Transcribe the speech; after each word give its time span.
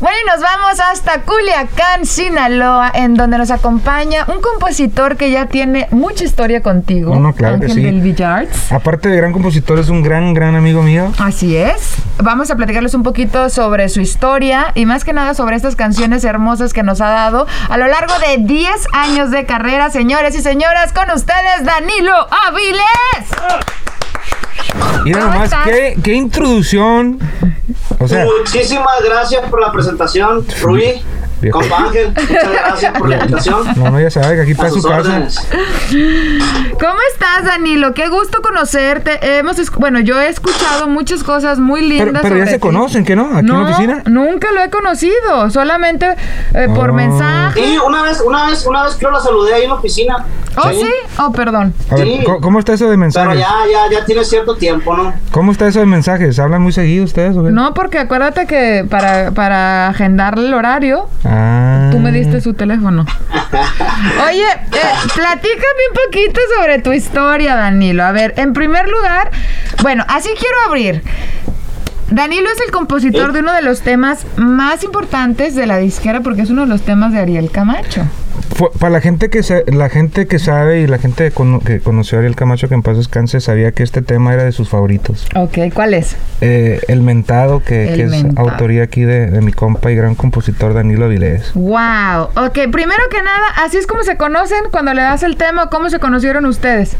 Bueno, 0.00 0.16
y 0.22 0.30
nos 0.30 0.40
vamos 0.40 0.80
hasta 0.80 1.20
Culiacán, 1.22 2.06
Sinaloa, 2.06 2.90
en 2.94 3.16
donde 3.16 3.36
nos 3.36 3.50
acompaña 3.50 4.24
un 4.28 4.40
compositor 4.40 5.18
que 5.18 5.30
ya 5.30 5.44
tiene 5.44 5.88
mucha 5.90 6.24
historia 6.24 6.62
contigo. 6.62 7.14
No, 7.14 7.20
no, 7.20 7.34
claro 7.34 7.58
que 7.58 7.66
Ángel 7.66 7.76
sí. 7.76 7.82
del 7.82 8.00
Villards. 8.00 8.72
Aparte 8.72 9.10
de 9.10 9.16
gran 9.18 9.34
compositor, 9.34 9.78
es 9.78 9.90
un 9.90 10.02
gran, 10.02 10.32
gran 10.32 10.56
amigo 10.56 10.82
mío. 10.82 11.12
Así 11.18 11.54
es. 11.54 11.96
Vamos 12.16 12.50
a 12.50 12.56
platicarles 12.56 12.94
un 12.94 13.02
poquito 13.02 13.50
sobre 13.50 13.90
su 13.90 14.00
historia 14.00 14.72
y 14.74 14.86
más 14.86 15.04
que 15.04 15.12
nada 15.12 15.34
sobre 15.34 15.56
estas 15.56 15.76
canciones 15.76 16.24
hermosas 16.24 16.72
que 16.72 16.82
nos 16.82 17.02
ha 17.02 17.10
dado 17.10 17.46
a 17.68 17.76
lo 17.76 17.86
largo 17.86 18.14
de 18.26 18.38
10 18.38 18.72
años 18.94 19.30
de 19.30 19.44
carrera. 19.44 19.90
Señores 19.90 20.34
y 20.34 20.40
señoras, 20.40 20.94
con 20.94 21.10
ustedes 21.10 21.64
Danilo 21.64 22.14
Avilés. 22.46 23.89
Mira 25.04 25.20
¿Cómo 25.20 25.32
nomás, 25.32 25.44
estás? 25.52 25.66
qué, 25.66 25.98
qué 26.02 26.12
introducción. 26.12 27.18
O 27.98 28.08
sea, 28.08 28.24
Muchísimas 28.38 29.02
gracias 29.04 29.48
por 29.50 29.60
la 29.60 29.72
presentación, 29.72 30.44
Rubí. 30.62 31.02
Viejo. 31.40 31.58
Compa 31.60 31.84
Ángel, 31.84 32.08
muchas 32.10 32.52
gracias 32.52 32.98
por 32.98 33.08
la 33.08 33.16
invitación. 33.16 33.66
no, 33.76 33.90
no, 33.90 34.00
ya 34.00 34.10
sabe 34.10 34.36
que 34.36 34.42
aquí 34.42 34.50
A 34.50 34.54
está 34.54 34.68
su 34.68 34.74
sus 34.82 34.86
casa. 34.86 35.26
¿Cómo 36.80 36.96
estás, 37.12 37.44
Danilo? 37.44 37.92
Qué 37.92 38.08
gusto 38.08 38.40
conocerte. 38.40 39.18
Hemos, 39.38 39.56
bueno, 39.76 40.00
yo 40.00 40.18
he 40.18 40.28
escuchado 40.28 40.86
muchas 40.88 41.22
cosas 41.22 41.58
muy 41.58 41.82
lindas. 41.82 42.08
Pero, 42.08 42.20
pero 42.22 42.36
ya 42.38 42.46
se 42.46 42.54
ti. 42.54 42.60
conocen, 42.60 43.04
¿qué 43.04 43.14
no? 43.14 43.26
Aquí 43.26 43.40
en 43.40 43.46
no, 43.46 43.62
la 43.62 43.68
oficina. 43.70 44.02
Nunca 44.06 44.50
lo 44.50 44.62
he 44.62 44.70
conocido, 44.70 45.50
solamente 45.50 46.06
eh, 46.54 46.68
por 46.74 46.90
Oh. 46.90 46.94
mensaje. 46.94 47.60
Y 47.74 47.76
una 47.78 48.02
vez, 48.02 48.22
una 48.26 48.46
vez, 48.46 48.64
una 48.66 48.84
vez 48.84 48.96
creo 48.98 49.10
la 49.10 49.20
saludé 49.20 49.52
ahí 49.54 49.62
en 49.64 49.68
la 49.68 49.74
oficina. 49.74 50.24
Oh, 50.56 50.70
sí. 50.70 50.90
Oh, 51.18 51.30
perdón. 51.32 51.74
A 51.90 51.96
ver, 51.96 52.06
Sí. 52.06 52.20
¿cómo, 52.24 52.40
cómo 52.40 52.58
está 52.58 52.72
eso 52.72 52.84
de 52.86 52.90
Pero 52.92 53.00
mensajes? 53.00 53.38
ya, 53.38 53.54
ya, 53.70 53.98
ya 53.98 54.04
tiene 54.06 54.24
cierto 54.24 54.56
tiempo, 54.56 54.96
¿no? 54.96 55.12
¿Cómo 55.32 55.52
está 55.52 55.68
eso 55.68 55.80
de 55.80 55.86
mensajes? 55.86 56.38
¿Hablan 56.38 56.62
muy 56.62 56.72
seguido 56.72 57.04
ustedes 57.04 57.36
o 57.36 57.44
qué? 57.44 57.50
No, 57.50 57.74
porque 57.74 57.98
acuérdate 57.98 58.46
que 58.46 58.86
para, 58.88 59.32
para 59.32 59.88
agendarle 59.88 60.46
el 60.48 60.54
horario, 60.54 61.08
Ah. 61.26 61.90
tú 61.92 61.98
me 61.98 62.10
diste 62.10 62.40
su 62.40 62.54
teléfono. 62.54 63.04
Oye, 64.26 64.42
eh, 64.42 64.78
platícame 65.14 65.82
un 65.90 65.98
poquito 66.06 66.40
sobre 66.58 66.69
tu 66.78 66.92
historia, 66.92 67.56
Danilo. 67.56 68.04
A 68.04 68.12
ver, 68.12 68.34
en 68.36 68.52
primer 68.52 68.88
lugar, 68.88 69.30
bueno, 69.82 70.04
así 70.08 70.30
quiero 70.38 70.56
abrir. 70.66 71.02
Danilo 72.10 72.48
es 72.50 72.60
el 72.66 72.72
compositor 72.72 73.30
¿Eh? 73.30 73.32
de 73.34 73.40
uno 73.40 73.52
de 73.52 73.62
los 73.62 73.82
temas 73.82 74.26
más 74.36 74.82
importantes 74.84 75.54
de 75.54 75.66
la 75.66 75.78
disquera 75.78 76.20
porque 76.20 76.42
es 76.42 76.50
uno 76.50 76.62
de 76.62 76.68
los 76.68 76.82
temas 76.82 77.12
de 77.12 77.20
Ariel 77.20 77.50
Camacho. 77.50 78.02
Fue- 78.56 78.70
para 78.78 78.90
la 78.90 79.00
gente 79.00 79.30
que 79.30 79.42
sa- 79.42 79.60
la 79.66 79.88
gente 79.88 80.26
que 80.26 80.38
sabe 80.38 80.80
y 80.80 80.86
la 80.86 80.98
gente 80.98 81.24
que, 81.24 81.30
cono- 81.30 81.60
que 81.60 81.80
conoció 81.80 82.18
a 82.18 82.20
Ariel 82.20 82.34
Camacho 82.36 82.68
que 82.68 82.74
en 82.74 82.82
paz 82.82 82.96
descanse 82.96 83.40
sabía 83.40 83.72
que 83.72 83.82
este 83.82 84.02
tema 84.02 84.32
era 84.34 84.44
de 84.44 84.52
sus 84.52 84.68
favoritos. 84.68 85.26
Ok, 85.36 85.58
¿cuál 85.74 85.94
es? 85.94 86.16
Eh, 86.40 86.80
el 86.88 87.00
mentado 87.02 87.62
que, 87.62 87.88
El 87.90 87.96
que 88.10 88.16
es 88.16 88.24
autoría 88.36 88.82
aquí 88.82 89.02
de, 89.02 89.26
de 89.30 89.40
mi 89.40 89.52
compa 89.52 89.90
y 89.90 89.94
gran 89.94 90.14
compositor 90.14 90.74
Danilo 90.74 91.04
Avilés. 91.04 91.52
Wow. 91.54 92.30
Ok, 92.36 92.58
primero 92.72 93.02
que 93.10 93.22
nada, 93.22 93.46
así 93.64 93.76
es 93.76 93.86
como 93.86 94.02
se 94.02 94.16
conocen 94.16 94.64
cuando 94.70 94.94
le 94.94 95.02
das 95.02 95.22
el 95.22 95.36
tema, 95.36 95.68
¿cómo 95.70 95.88
se 95.90 95.98
conocieron 96.00 96.44
ustedes? 96.46 96.96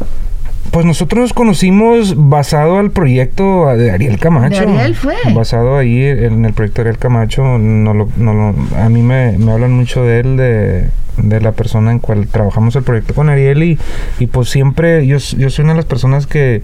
Pues 0.71 0.85
nosotros 0.85 1.19
nos 1.19 1.33
conocimos 1.33 2.15
basado 2.17 2.77
al 2.79 2.91
proyecto 2.91 3.67
de 3.75 3.91
Ariel 3.91 4.17
Camacho. 4.19 4.61
De 4.61 4.67
Ariel 4.71 4.95
fue. 4.95 5.15
Basado 5.33 5.77
ahí 5.77 6.01
en 6.05 6.45
el 6.45 6.53
proyecto 6.53 6.81
de 6.81 6.89
Ariel 6.89 6.97
Camacho. 6.99 7.43
No 7.57 7.93
lo- 7.93 8.07
no 8.15 8.33
lo- 8.33 8.55
a 8.77 8.87
mí 8.87 9.01
me, 9.01 9.37
me 9.37 9.51
hablan 9.51 9.73
mucho 9.73 10.03
de 10.05 10.21
él, 10.21 10.37
de, 10.37 10.89
de 11.17 11.41
la 11.41 11.51
persona 11.51 11.91
en 11.91 11.99
cual 11.99 12.27
trabajamos 12.27 12.73
el 12.77 12.83
proyecto 12.83 13.13
con 13.13 13.27
Ariel. 13.27 13.63
Y, 13.63 13.79
y 14.19 14.27
pues 14.27 14.49
siempre, 14.49 15.05
yo, 15.05 15.17
yo 15.17 15.49
soy 15.49 15.63
una 15.63 15.73
de 15.73 15.77
las 15.77 15.85
personas 15.85 16.25
que 16.25 16.61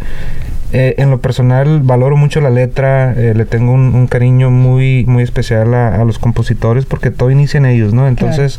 eh, 0.71 0.95
en 0.97 1.09
lo 1.09 1.19
personal 1.19 1.81
valoro 1.83 2.15
mucho 2.15 2.39
la 2.39 2.49
letra. 2.49 3.13
eh, 3.13 3.33
le 3.35 3.43
tengo 3.43 3.73
un, 3.73 3.93
un 3.93 4.07
cariño 4.07 4.49
muy, 4.51 5.03
muy 5.05 5.23
especial 5.23 5.73
a, 5.73 5.95
a 5.95 6.05
los 6.05 6.17
compositores 6.17 6.85
porque 6.85 7.11
todo 7.11 7.29
inicia 7.29 7.57
en 7.57 7.65
ellos, 7.65 7.93
¿no? 7.93 8.07
Entonces, 8.07 8.57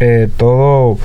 eh, 0.00 0.28
todo 0.36 0.98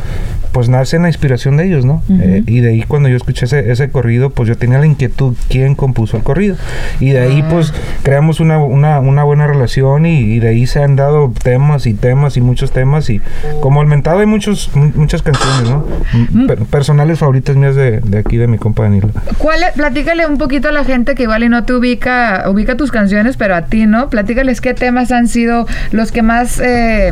pues 0.56 0.70
nace 0.70 0.96
en 0.96 1.02
la 1.02 1.10
inspiración 1.10 1.58
de 1.58 1.66
ellos, 1.68 1.84
¿no? 1.84 2.02
Eh, 2.10 2.42
y 2.48 2.62
de 2.62 2.70
ahí 2.70 2.84
cuando 2.84 3.10
yo 3.10 3.18
escuché 3.18 3.44
ese, 3.44 3.70
ese 3.74 3.90
corrido, 3.90 4.30
pues 4.30 4.48
yo 4.48 4.58
tenía 4.58 4.80
la 4.80 4.86
inquietud, 4.86 5.36
¿quién 5.50 5.76
compuso 5.76 6.16
el 6.16 6.24
corrido? 6.24 6.56
Y 7.02 7.10
de 7.10 7.20
ahí 7.20 7.44
pues 7.50 7.74
creamos 8.04 8.40
una, 8.40 8.60
una, 8.60 9.02
una 9.02 9.24
buena 9.26 9.48
relación 9.48 10.06
y, 10.06 10.18
y 10.22 10.40
de 10.40 10.48
ahí 10.48 10.66
se 10.66 10.82
han 10.82 10.96
dado 10.96 11.34
temas 11.44 11.86
y 11.88 11.94
temas 11.94 12.38
y 12.38 12.42
muchos 12.42 12.72
temas 12.72 13.10
y 13.10 13.20
como 13.60 13.82
el 13.82 13.88
mentado 13.90 14.20
hay 14.22 14.28
muchos, 14.28 14.72
mu- 14.76 14.94
muchas 14.96 15.22
canciones, 15.24 15.70
¿no? 15.70 15.86
M- 16.34 16.48
per- 16.48 16.60
personales 16.68 17.20
favoritas 17.20 17.58
mías 17.58 17.76
de, 17.76 18.00
de 18.00 18.18
aquí 18.20 18.38
de 18.38 18.48
mi 18.48 18.58
compa 18.58 18.84
Danilo. 18.84 19.10
¿Cuál 19.38 19.62
es- 19.62 19.74
platícale 19.74 20.26
un 20.26 20.38
poquito 20.38 20.70
a 20.70 20.72
la 20.72 20.86
gente 20.86 21.16
que 21.16 21.24
igual 21.24 21.44
y 21.44 21.50
no 21.50 21.66
te 21.66 21.74
ubica, 21.74 22.46
ubica 22.48 22.78
tus 22.78 22.92
canciones, 22.92 23.36
pero 23.36 23.56
a 23.56 23.64
ti, 23.66 23.88
¿no? 23.88 24.10
Platícales 24.10 24.62
qué 24.62 24.74
temas 24.74 25.12
han 25.12 25.28
sido 25.28 25.68
los 25.92 26.14
que 26.14 26.22
más 26.22 26.62
eh, 26.64 27.12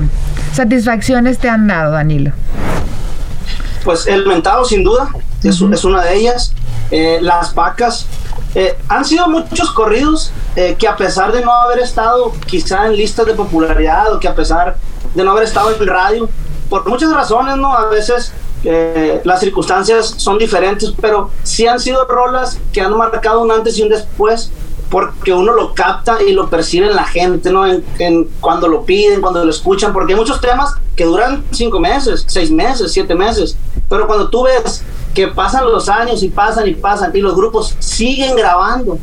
satisfacciones 0.54 1.40
te 1.40 1.50
han 1.50 1.68
dado, 1.68 1.92
Danilo. 1.92 2.32
Pues 3.84 4.08
el 4.08 4.26
mentado, 4.26 4.64
sin 4.66 4.84
duda, 4.84 5.10
es, 5.44 5.62
es 5.62 5.84
una 5.84 6.04
de 6.04 6.16
ellas. 6.16 6.54
Eh, 6.92 7.20
las 7.22 7.54
vacas. 7.56 8.06
eh, 8.56 8.78
han 8.88 9.04
sido 9.04 9.28
muchos 9.28 9.72
corridos 9.72 10.32
eh, 10.56 10.76
que 10.78 10.88
a 10.88 10.96
pesar 10.96 11.32
de 11.32 11.42
no 11.44 11.52
haber 11.52 11.80
estado 11.80 12.32
quizá 12.46 12.86
en 12.86 12.96
listas 12.96 13.26
de 13.26 13.34
popularidad 13.34 14.14
o 14.14 14.20
que 14.20 14.28
a 14.28 14.36
pesar 14.36 14.78
de 15.16 15.24
no 15.24 15.32
haber 15.32 15.44
estado 15.44 15.72
en 15.72 15.88
radio, 15.88 16.30
por 16.70 16.88
muchas 16.88 17.12
razones, 17.12 17.58
¿no? 17.58 17.74
A 17.76 17.88
veces 17.88 18.32
eh, 18.64 19.22
las 19.24 19.40
circunstancias 19.40 20.14
son 20.18 20.38
diferentes, 20.38 20.94
pero 21.02 21.32
sí 21.44 21.68
han 21.68 21.80
sido 21.80 22.06
rolas 22.06 22.60
que 22.72 22.82
han 22.82 22.96
marcado 22.96 23.42
un 23.42 23.52
antes 23.52 23.78
y 23.78 23.84
un 23.84 23.90
después 23.90 24.52
porque 24.90 25.34
uno 25.34 25.54
lo 25.54 25.74
capta 25.74 26.22
y 26.22 26.34
lo 26.34 26.50
percibe 26.50 26.86
en 26.88 26.96
la 26.96 27.06
gente, 27.06 27.52
¿no? 27.52 27.66
En, 27.66 27.84
en 27.98 28.26
cuando 28.40 28.68
lo 28.68 28.86
piden, 28.86 29.22
cuando 29.22 29.44
lo 29.44 29.50
escuchan, 29.50 29.92
porque 29.92 30.14
hay 30.14 30.20
muchos 30.20 30.40
temas 30.40 30.76
que 30.96 31.06
duran 31.06 31.44
cinco 31.52 31.80
meses, 31.80 32.24
seis 32.28 32.52
meses, 32.52 32.92
siete 32.92 33.16
meses, 33.16 33.58
pero 33.90 34.08
cuando 34.08 34.30
tú 34.30 34.44
ves 34.44 34.84
que 35.14 35.28
pasan 35.28 35.66
los 35.66 35.90
años 35.90 36.24
y 36.24 36.30
pasan 36.30 36.68
y 36.68 36.74
pasan 36.74 37.12
y 37.14 37.22
los 37.22 37.36
grupos 37.36 37.76
siguen 37.80 38.36
grabando 38.36 38.98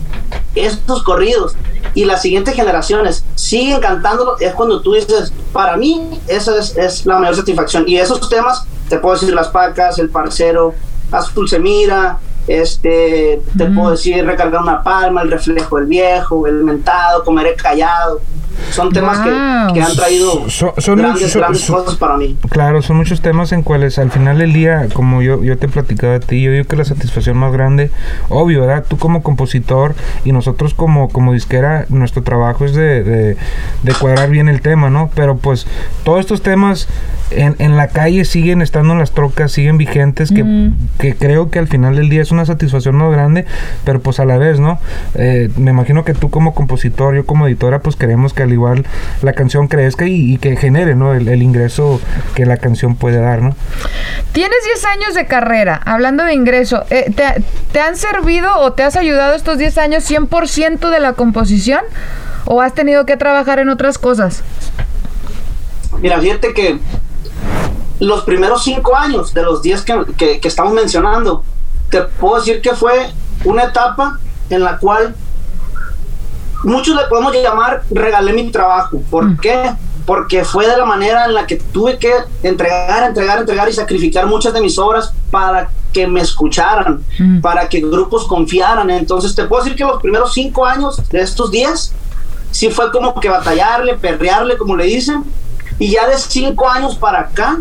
estos 0.54 1.02
corridos 1.02 1.54
y 1.94 2.04
las 2.04 2.22
siguientes 2.22 2.54
generaciones 2.54 3.24
siguen 3.34 3.80
cantándolo, 3.80 4.38
es 4.38 4.54
cuando 4.54 4.80
tú 4.80 4.94
dices, 4.94 5.32
para 5.52 5.76
mí 5.76 6.20
esa 6.26 6.58
es, 6.58 6.76
es 6.76 7.06
la 7.06 7.18
mayor 7.18 7.36
satisfacción. 7.36 7.84
Y 7.86 7.96
esos 7.96 8.28
temas, 8.28 8.64
te 8.88 8.98
puedo 8.98 9.14
decir 9.14 9.34
Las 9.34 9.48
Pacas, 9.48 9.98
El 9.98 10.10
Parcero, 10.10 10.74
Azul 11.10 11.48
se 11.48 11.58
mira, 11.58 12.18
este, 12.48 13.40
te 13.56 13.66
puedo 13.66 13.90
decir 13.92 14.24
Recargar 14.24 14.62
una 14.62 14.82
palma, 14.82 15.22
El 15.22 15.30
reflejo 15.30 15.76
del 15.76 15.86
viejo, 15.86 16.46
El 16.46 16.64
mentado, 16.64 17.24
Comeré 17.24 17.54
callado. 17.54 18.20
Son 18.72 18.92
temas 18.92 19.16
Wow. 19.18 19.24
que, 19.68 19.74
que 19.74 19.82
han 19.82 19.96
traído 19.96 20.48
Son- 20.50 20.72
son 20.76 20.98
grandes, 20.98 21.22
muchos- 21.22 21.36
grandes 21.36 21.60
son- 21.62 21.76
cosas 21.76 21.96
para 21.98 22.16
mí. 22.18 22.36
Claro, 22.50 22.82
son 22.82 22.96
muchos 22.98 23.20
temas 23.22 23.52
en 23.52 23.62
cuales 23.62 23.98
al 23.98 24.10
final 24.10 24.38
del 24.38 24.52
día, 24.52 24.86
como 24.92 25.22
yo, 25.22 25.42
yo 25.42 25.56
te 25.56 25.66
platicaba 25.66 26.16
a 26.16 26.20
ti, 26.20 26.42
yo 26.42 26.52
digo 26.52 26.64
que 26.66 26.76
la 26.76 26.84
satisfacción 26.84 27.38
más 27.38 27.52
grande, 27.52 27.90
obvio, 28.28 28.60
¿verdad? 28.60 28.84
Tú 28.86 28.98
como 28.98 29.22
compositor 29.22 29.94
y 30.24 30.32
nosotros 30.32 30.74
como, 30.74 31.08
como 31.08 31.32
disquera, 31.32 31.86
nuestro 31.88 32.22
trabajo 32.22 32.64
es 32.66 32.74
de, 32.74 33.02
de, 33.02 33.36
de 33.82 33.94
cuadrar 33.94 34.28
bien 34.30 34.48
el 34.48 34.60
tema, 34.60 34.90
¿no? 34.90 35.10
Pero 35.14 35.36
pues 35.38 35.66
todos 36.04 36.20
estos 36.20 36.42
temas 36.42 36.86
en, 37.30 37.56
en 37.60 37.76
la 37.76 37.88
calle 37.88 38.24
siguen 38.24 38.60
estando 38.60 38.92
en 38.92 38.98
las 38.98 39.12
trocas, 39.12 39.52
siguen 39.52 39.78
vigentes, 39.78 40.30
que, 40.30 40.70
que 40.98 41.14
creo 41.16 41.50
que 41.50 41.60
al 41.60 41.68
final 41.68 41.96
del 41.96 42.10
día 42.10 42.20
es 42.22 42.29
una 42.32 42.44
satisfacción 42.46 42.96
más 42.96 43.10
grande, 43.12 43.46
pero 43.84 44.00
pues 44.00 44.20
a 44.20 44.24
la 44.24 44.38
vez, 44.38 44.60
¿no? 44.60 44.78
Eh, 45.14 45.50
me 45.56 45.70
imagino 45.70 46.04
que 46.04 46.14
tú 46.14 46.30
como 46.30 46.54
compositor, 46.54 47.14
yo 47.14 47.26
como 47.26 47.46
editora, 47.46 47.80
pues 47.80 47.96
queremos 47.96 48.32
que 48.32 48.42
al 48.42 48.52
igual 48.52 48.84
la 49.22 49.32
canción 49.32 49.68
crezca 49.68 50.06
y, 50.06 50.34
y 50.34 50.38
que 50.38 50.56
genere, 50.56 50.94
¿no? 50.94 51.14
El, 51.14 51.28
el 51.28 51.42
ingreso 51.42 52.00
que 52.34 52.46
la 52.46 52.56
canción 52.56 52.96
puede 52.96 53.18
dar, 53.20 53.42
¿no? 53.42 53.54
Tienes 54.32 54.58
10 54.64 54.84
años 54.86 55.14
de 55.14 55.26
carrera, 55.26 55.80
hablando 55.84 56.24
de 56.24 56.34
ingreso, 56.34 56.84
eh, 56.90 57.12
¿te, 57.14 57.42
te 57.72 57.80
han 57.80 57.96
servido 57.96 58.56
o 58.58 58.72
te 58.72 58.82
has 58.82 58.96
ayudado 58.96 59.34
estos 59.34 59.58
10 59.58 59.78
años 59.78 60.10
100% 60.10 60.90
de 60.90 61.00
la 61.00 61.12
composición? 61.14 61.80
¿O 62.46 62.60
has 62.62 62.74
tenido 62.74 63.06
que 63.06 63.16
trabajar 63.16 63.58
en 63.58 63.68
otras 63.68 63.98
cosas? 63.98 64.42
Mira, 66.00 66.18
fíjate 66.20 66.54
que 66.54 66.78
los 68.00 68.22
primeros 68.24 68.64
cinco 68.64 68.96
años 68.96 69.34
de 69.34 69.42
los 69.42 69.62
10 69.62 69.82
que, 69.82 69.94
que- 70.16 70.40
que 70.40 70.48
estamos 70.48 70.72
mencionando, 70.72 71.44
te 71.90 72.02
puedo 72.02 72.36
decir 72.36 72.60
que 72.60 72.74
fue 72.74 73.10
una 73.44 73.64
etapa 73.64 74.18
en 74.48 74.62
la 74.62 74.78
cual 74.78 75.14
muchos 76.64 76.94
le 76.96 77.04
podemos 77.04 77.32
llamar 77.34 77.82
regalé 77.90 78.32
mi 78.32 78.50
trabajo. 78.50 79.00
¿Por 79.10 79.38
qué? 79.38 79.74
porque 80.10 80.44
fue 80.44 80.66
de 80.66 80.76
la 80.76 80.84
manera 80.84 81.26
en 81.26 81.34
la 81.34 81.46
que 81.46 81.54
tuve 81.54 81.96
que 81.96 82.12
entregar, 82.42 83.04
entregar, 83.04 83.38
entregar 83.38 83.68
y 83.68 83.72
sacrificar 83.72 84.26
muchas 84.26 84.52
de 84.52 84.60
mis 84.60 84.76
obras 84.76 85.12
para 85.30 85.70
que 85.92 86.04
me 86.06 86.20
escucharan, 86.20 87.04
para 87.40 87.68
que 87.68 87.80
grupos 87.80 88.26
confiaran. 88.26 88.90
Entonces 88.90 89.36
te 89.36 89.44
puedo 89.44 89.62
decir 89.62 89.76
que 89.76 89.84
los 89.84 90.02
primeros 90.02 90.32
cinco 90.32 90.66
años 90.66 91.00
de 91.10 91.20
estos 91.20 91.52
días, 91.52 91.94
sí 92.50 92.70
fue 92.70 92.90
como 92.90 93.20
que 93.20 93.28
batallarle, 93.28 93.94
perrearle, 93.98 94.56
como 94.56 94.74
le 94.74 94.86
dicen, 94.86 95.22
y 95.78 95.92
ya 95.92 96.08
de 96.08 96.18
cinco 96.18 96.68
años 96.68 96.96
para 96.96 97.20
acá, 97.20 97.58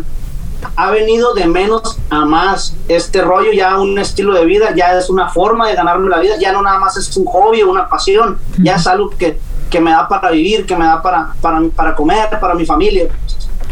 ha 0.76 0.90
venido 0.90 1.34
de 1.34 1.46
menos 1.46 1.98
a 2.10 2.24
más. 2.24 2.74
Este 2.88 3.22
rollo 3.22 3.52
ya 3.52 3.78
un 3.78 3.98
estilo 3.98 4.34
de 4.34 4.44
vida, 4.44 4.74
ya 4.74 4.98
es 4.98 5.10
una 5.10 5.28
forma 5.28 5.68
de 5.68 5.74
ganarme 5.74 6.08
la 6.08 6.18
vida, 6.18 6.34
ya 6.38 6.52
no 6.52 6.62
nada 6.62 6.78
más 6.78 6.96
es 6.96 7.16
un 7.16 7.26
hobby 7.26 7.62
o 7.62 7.70
una 7.70 7.88
pasión, 7.88 8.38
ya 8.58 8.76
es 8.76 8.86
algo 8.86 9.10
que, 9.10 9.38
que 9.70 9.80
me 9.80 9.90
da 9.90 10.08
para 10.08 10.30
vivir, 10.30 10.66
que 10.66 10.76
me 10.76 10.84
da 10.84 11.02
para, 11.02 11.32
para, 11.40 11.60
para 11.74 11.94
comer, 11.94 12.28
para 12.40 12.54
mi 12.54 12.66
familia. 12.66 13.08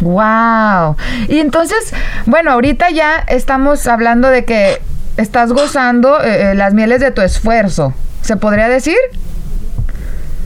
Wow. 0.00 0.96
Y 1.28 1.40
entonces, 1.40 1.92
bueno, 2.26 2.52
ahorita 2.52 2.90
ya 2.90 3.24
estamos 3.26 3.86
hablando 3.86 4.28
de 4.28 4.44
que 4.44 4.80
estás 5.16 5.52
gozando 5.52 6.20
eh, 6.22 6.52
eh, 6.52 6.54
las 6.54 6.74
mieles 6.74 7.00
de 7.00 7.10
tu 7.10 7.20
esfuerzo. 7.22 7.92
¿Se 8.22 8.36
podría 8.36 8.68
decir? 8.68 8.96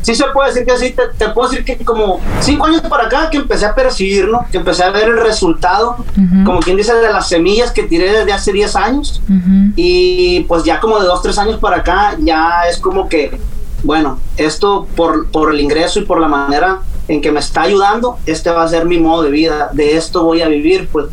Sí 0.02 0.14
se 0.14 0.24
puede 0.32 0.50
decir 0.50 0.66
que 0.66 0.76
sí, 0.76 0.94
te, 1.18 1.28
puedo 1.30 1.48
decir 1.48 1.64
que 1.64 1.82
como 1.84 2.20
cinco 2.40 2.66
años 2.66 2.82
para 2.82 3.06
acá 3.06 3.30
que 3.30 3.38
empecé 3.38 3.66
a 3.66 3.74
percibir, 3.74 4.28
¿no? 4.28 4.44
Que 4.50 4.58
empecé 4.58 4.84
a 4.84 4.90
ver 4.90 5.08
el 5.08 5.20
resultado, 5.20 6.04
como 6.44 6.60
quien 6.60 6.76
dice, 6.76 6.94
de 6.94 7.12
las 7.12 7.28
semillas 7.28 7.70
que 7.70 7.84
tiré 7.84 8.12
desde 8.12 8.32
hace 8.32 8.52
10 8.52 8.76
años. 8.76 9.22
Y 9.76 10.40
pues 10.40 10.64
ya 10.64 10.80
como 10.80 10.98
de 11.00 11.06
dos, 11.06 11.22
tres 11.22 11.38
años 11.38 11.58
para 11.58 11.78
acá, 11.78 12.16
ya 12.18 12.62
es 12.68 12.78
como 12.78 13.08
que, 13.08 13.40
bueno, 13.82 14.18
esto 14.36 14.86
por, 14.96 15.30
por 15.30 15.54
el 15.54 15.60
ingreso 15.60 16.00
y 16.00 16.04
por 16.04 16.20
la 16.20 16.28
manera 16.28 16.80
en 17.08 17.20
que 17.20 17.32
me 17.32 17.40
está 17.40 17.62
ayudando, 17.62 18.18
este 18.26 18.50
va 18.50 18.62
a 18.62 18.68
ser 18.68 18.86
mi 18.86 18.98
modo 18.98 19.22
de 19.22 19.30
vida, 19.30 19.70
de 19.72 19.96
esto 19.96 20.24
voy 20.24 20.40
a 20.42 20.48
vivir, 20.48 20.88
pues 20.90 21.06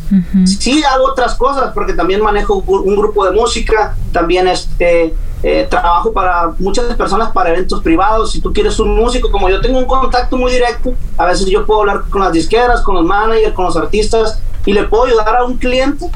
sí 0.44 0.82
hago 0.84 1.06
otras 1.06 1.34
cosas, 1.34 1.72
porque 1.74 1.94
también 1.94 2.22
manejo 2.22 2.56
un 2.56 2.96
grupo 2.96 3.24
de 3.24 3.32
música, 3.32 3.96
también 4.12 4.46
este 4.48 5.14
eh, 5.42 5.66
trabajo 5.70 6.12
para 6.12 6.52
muchas 6.58 6.94
personas 6.96 7.30
para 7.32 7.50
eventos 7.50 7.82
privados. 7.82 8.32
Si 8.32 8.40
tú 8.40 8.52
quieres 8.52 8.78
un 8.78 8.94
músico, 8.94 9.30
como 9.30 9.48
yo 9.48 9.60
tengo 9.60 9.78
un 9.78 9.86
contacto 9.86 10.36
muy 10.36 10.52
directo, 10.52 10.92
a 11.16 11.24
veces 11.26 11.46
yo 11.46 11.64
puedo 11.64 11.80
hablar 11.80 12.02
con 12.10 12.20
las 12.20 12.32
disqueras, 12.32 12.82
con 12.82 12.94
los 12.94 13.04
managers, 13.04 13.54
con 13.54 13.64
los 13.64 13.76
artistas 13.76 14.40
y 14.66 14.72
le 14.72 14.84
puedo 14.84 15.04
ayudar 15.04 15.36
a 15.36 15.44
un 15.44 15.56
cliente 15.56 16.10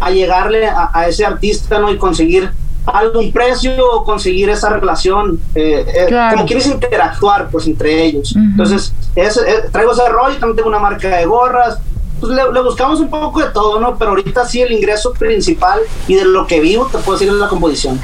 a 0.00 0.10
llegarle 0.10 0.66
a, 0.66 1.06
ese 1.08 1.24
artista 1.24 1.78
¿no? 1.78 1.90
y 1.90 1.96
conseguir 1.96 2.50
algún 2.86 3.32
precio 3.32 3.72
o 3.92 4.04
conseguir 4.04 4.48
esa 4.48 4.70
relación, 4.70 5.40
eh, 5.54 5.84
eh, 6.08 6.30
como 6.32 6.46
quieres 6.46 6.66
interactuar 6.66 7.48
pues 7.50 7.66
entre 7.66 8.04
ellos. 8.04 8.34
Entonces, 8.36 8.92
traigo 9.72 9.92
ese 9.92 10.08
rol 10.08 10.32
y 10.36 10.40
también 10.40 10.56
tengo 10.56 10.68
una 10.68 10.78
marca 10.78 11.16
de 11.16 11.26
gorras, 11.26 11.78
pues 12.20 12.32
le, 12.32 12.62
buscamos 12.62 13.00
un 13.00 13.10
poco 13.10 13.40
de 13.40 13.50
todo, 13.50 13.78
¿no? 13.80 13.96
Pero 13.98 14.12
ahorita 14.12 14.46
sí 14.46 14.62
el 14.62 14.72
ingreso 14.72 15.12
principal 15.12 15.80
y 16.08 16.14
de 16.14 16.24
lo 16.24 16.46
que 16.46 16.60
vivo, 16.60 16.86
te 16.86 16.98
puedo 16.98 17.18
decir, 17.18 17.28
es 17.28 17.34
la 17.34 17.48
composición. 17.48 18.00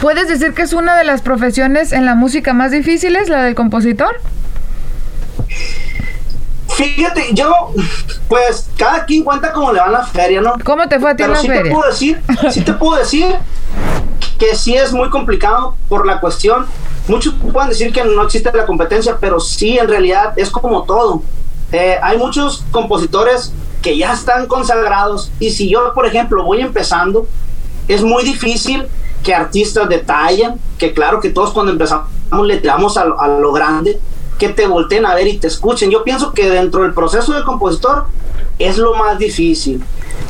¿Puedes 0.00 0.28
decir 0.28 0.54
que 0.54 0.62
es 0.62 0.72
una 0.72 0.96
de 0.96 1.04
las 1.04 1.22
profesiones 1.22 1.92
en 1.92 2.06
la 2.06 2.14
música 2.14 2.52
más 2.52 2.70
difíciles, 2.70 3.28
la 3.28 3.42
del 3.42 3.54
compositor? 3.54 4.16
Fíjate, 6.76 7.30
yo, 7.32 7.50
pues 8.28 8.68
cada 8.76 9.06
quien 9.06 9.24
cuenta 9.24 9.50
cómo 9.50 9.72
le 9.72 9.80
va 9.80 9.88
la 9.88 10.04
feria, 10.04 10.42
¿no? 10.42 10.54
¿Cómo 10.62 10.86
te 10.86 11.00
fue 11.00 11.12
a 11.12 11.16
ti 11.16 11.22
Pero 11.22 11.32
la 11.32 11.40
sí 11.40 11.46
feria? 11.46 11.62
Te 11.62 11.70
puedo 11.70 11.88
decir, 11.88 12.20
sí 12.50 12.60
te 12.60 12.72
puedo 12.74 12.98
decir 12.98 13.26
que 14.38 14.54
sí 14.54 14.74
es 14.74 14.92
muy 14.92 15.08
complicado 15.08 15.74
por 15.88 16.06
la 16.06 16.20
cuestión. 16.20 16.66
Muchos 17.08 17.34
pueden 17.34 17.70
decir 17.70 17.94
que 17.94 18.04
no 18.04 18.22
existe 18.22 18.52
la 18.52 18.66
competencia, 18.66 19.16
pero 19.18 19.40
sí, 19.40 19.78
en 19.78 19.88
realidad 19.88 20.34
es 20.36 20.50
como 20.50 20.82
todo. 20.82 21.22
Eh, 21.72 21.96
hay 22.02 22.18
muchos 22.18 22.62
compositores 22.70 23.54
que 23.80 23.96
ya 23.96 24.12
están 24.12 24.46
consagrados 24.46 25.32
y 25.40 25.52
si 25.52 25.70
yo, 25.70 25.94
por 25.94 26.04
ejemplo, 26.04 26.44
voy 26.44 26.60
empezando, 26.60 27.26
es 27.88 28.02
muy 28.02 28.22
difícil 28.22 28.86
que 29.24 29.34
artistas 29.34 29.88
de 29.88 29.98
talla, 29.98 30.56
que 30.76 30.92
claro 30.92 31.20
que 31.20 31.30
todos 31.30 31.52
cuando 31.52 31.72
empezamos 31.72 32.06
le 32.44 32.58
tiramos 32.58 32.98
a, 32.98 33.06
a 33.18 33.28
lo 33.28 33.52
grande, 33.52 33.98
que 34.38 34.48
te 34.50 34.66
volteen 34.66 35.06
a 35.06 35.14
ver 35.14 35.26
y 35.26 35.38
te 35.38 35.46
escuchen. 35.46 35.90
Yo 35.90 36.04
pienso 36.04 36.32
que 36.32 36.50
dentro 36.50 36.82
del 36.82 36.92
proceso 36.92 37.32
de 37.32 37.44
compositor 37.44 38.06
es 38.58 38.78
lo 38.78 38.94
más 38.94 39.18
difícil. 39.18 39.82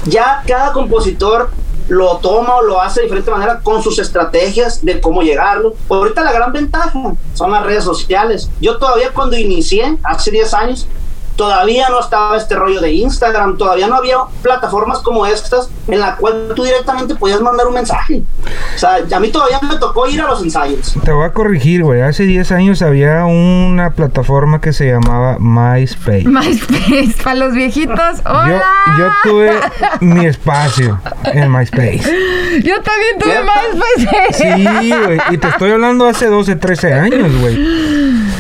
Ya 0.05 0.43
cada 0.47 0.73
compositor 0.73 1.51
lo 1.89 2.17
toma 2.17 2.57
o 2.57 2.63
lo 2.63 2.81
hace 2.81 3.01
de 3.01 3.05
diferente 3.05 3.31
manera 3.31 3.61
con 3.61 3.83
sus 3.83 3.99
estrategias 3.99 4.85
de 4.85 5.01
cómo 5.01 5.23
llegarlo. 5.23 5.75
Ahorita 5.89 6.23
la 6.23 6.33
gran 6.33 6.53
ventaja 6.53 6.93
son 7.35 7.51
las 7.53 7.65
redes 7.65 7.85
sociales. 7.85 8.51
Yo 8.61 8.79
todavía 8.79 9.13
cuando 9.13 9.37
inicié, 9.37 9.97
hace 10.03 10.31
10 10.31 10.55
años, 10.55 10.89
todavía 11.37 11.89
no 11.89 12.01
estaba 12.01 12.37
este 12.37 12.55
rollo 12.55 12.81
de 12.81 12.93
Instagram, 12.93 13.57
todavía 13.57 13.87
no 13.87 13.97
había 13.97 14.17
plataformas 14.43 14.99
como 14.99 15.27
estas 15.27 15.69
en 15.89 16.01
la 16.01 16.17
cual 16.17 16.53
tú 16.55 16.65
directamente 16.65 17.15
podías 17.15 17.41
mandar 17.41 17.67
un 17.67 17.75
mensaje. 17.75 18.23
O 18.75 18.79
sea, 18.79 18.99
a 19.15 19.21
mí 19.21 19.31
todavía 19.31 19.61
me 19.63 19.77
tocó 19.77 20.09
ir 20.09 20.21
a 20.21 20.27
los 20.27 20.43
ensayos. 20.43 20.95
Te 21.05 21.13
voy 21.13 21.25
a 21.25 21.33
corregir, 21.33 21.83
güey. 21.83 22.01
Hace 22.01 22.25
10 22.25 22.53
años 22.53 22.83
había 22.83 23.25
una 23.25 23.91
plataforma 23.91 24.61
que 24.61 24.73
se 24.73 24.87
llamaba 24.87 25.37
MySpace. 25.39 26.25
MySpace, 26.25 27.15
para 27.25 27.37
los 27.37 27.55
viejitos. 27.55 28.21
¡Hola! 28.25 28.63
Yo, 28.99 29.05
yo 29.05 29.11
tuve 29.23 29.53
mi 30.01 30.27
espacio 30.27 31.01
en 31.25 31.53
MySpace. 31.53 32.03
Yo 32.65 32.83
también 32.83 33.19
tuve 33.19 33.41
MySpace. 33.43 34.55
Sí, 34.81 34.93
güey. 35.05 35.21
Y 35.31 35.39
te 35.39 35.49
estoy 35.49 35.71
hablando 35.71 36.07
hace 36.07 36.27
12, 36.27 36.57
13 36.57 36.93
años, 36.95 37.41
güey. 37.41 37.57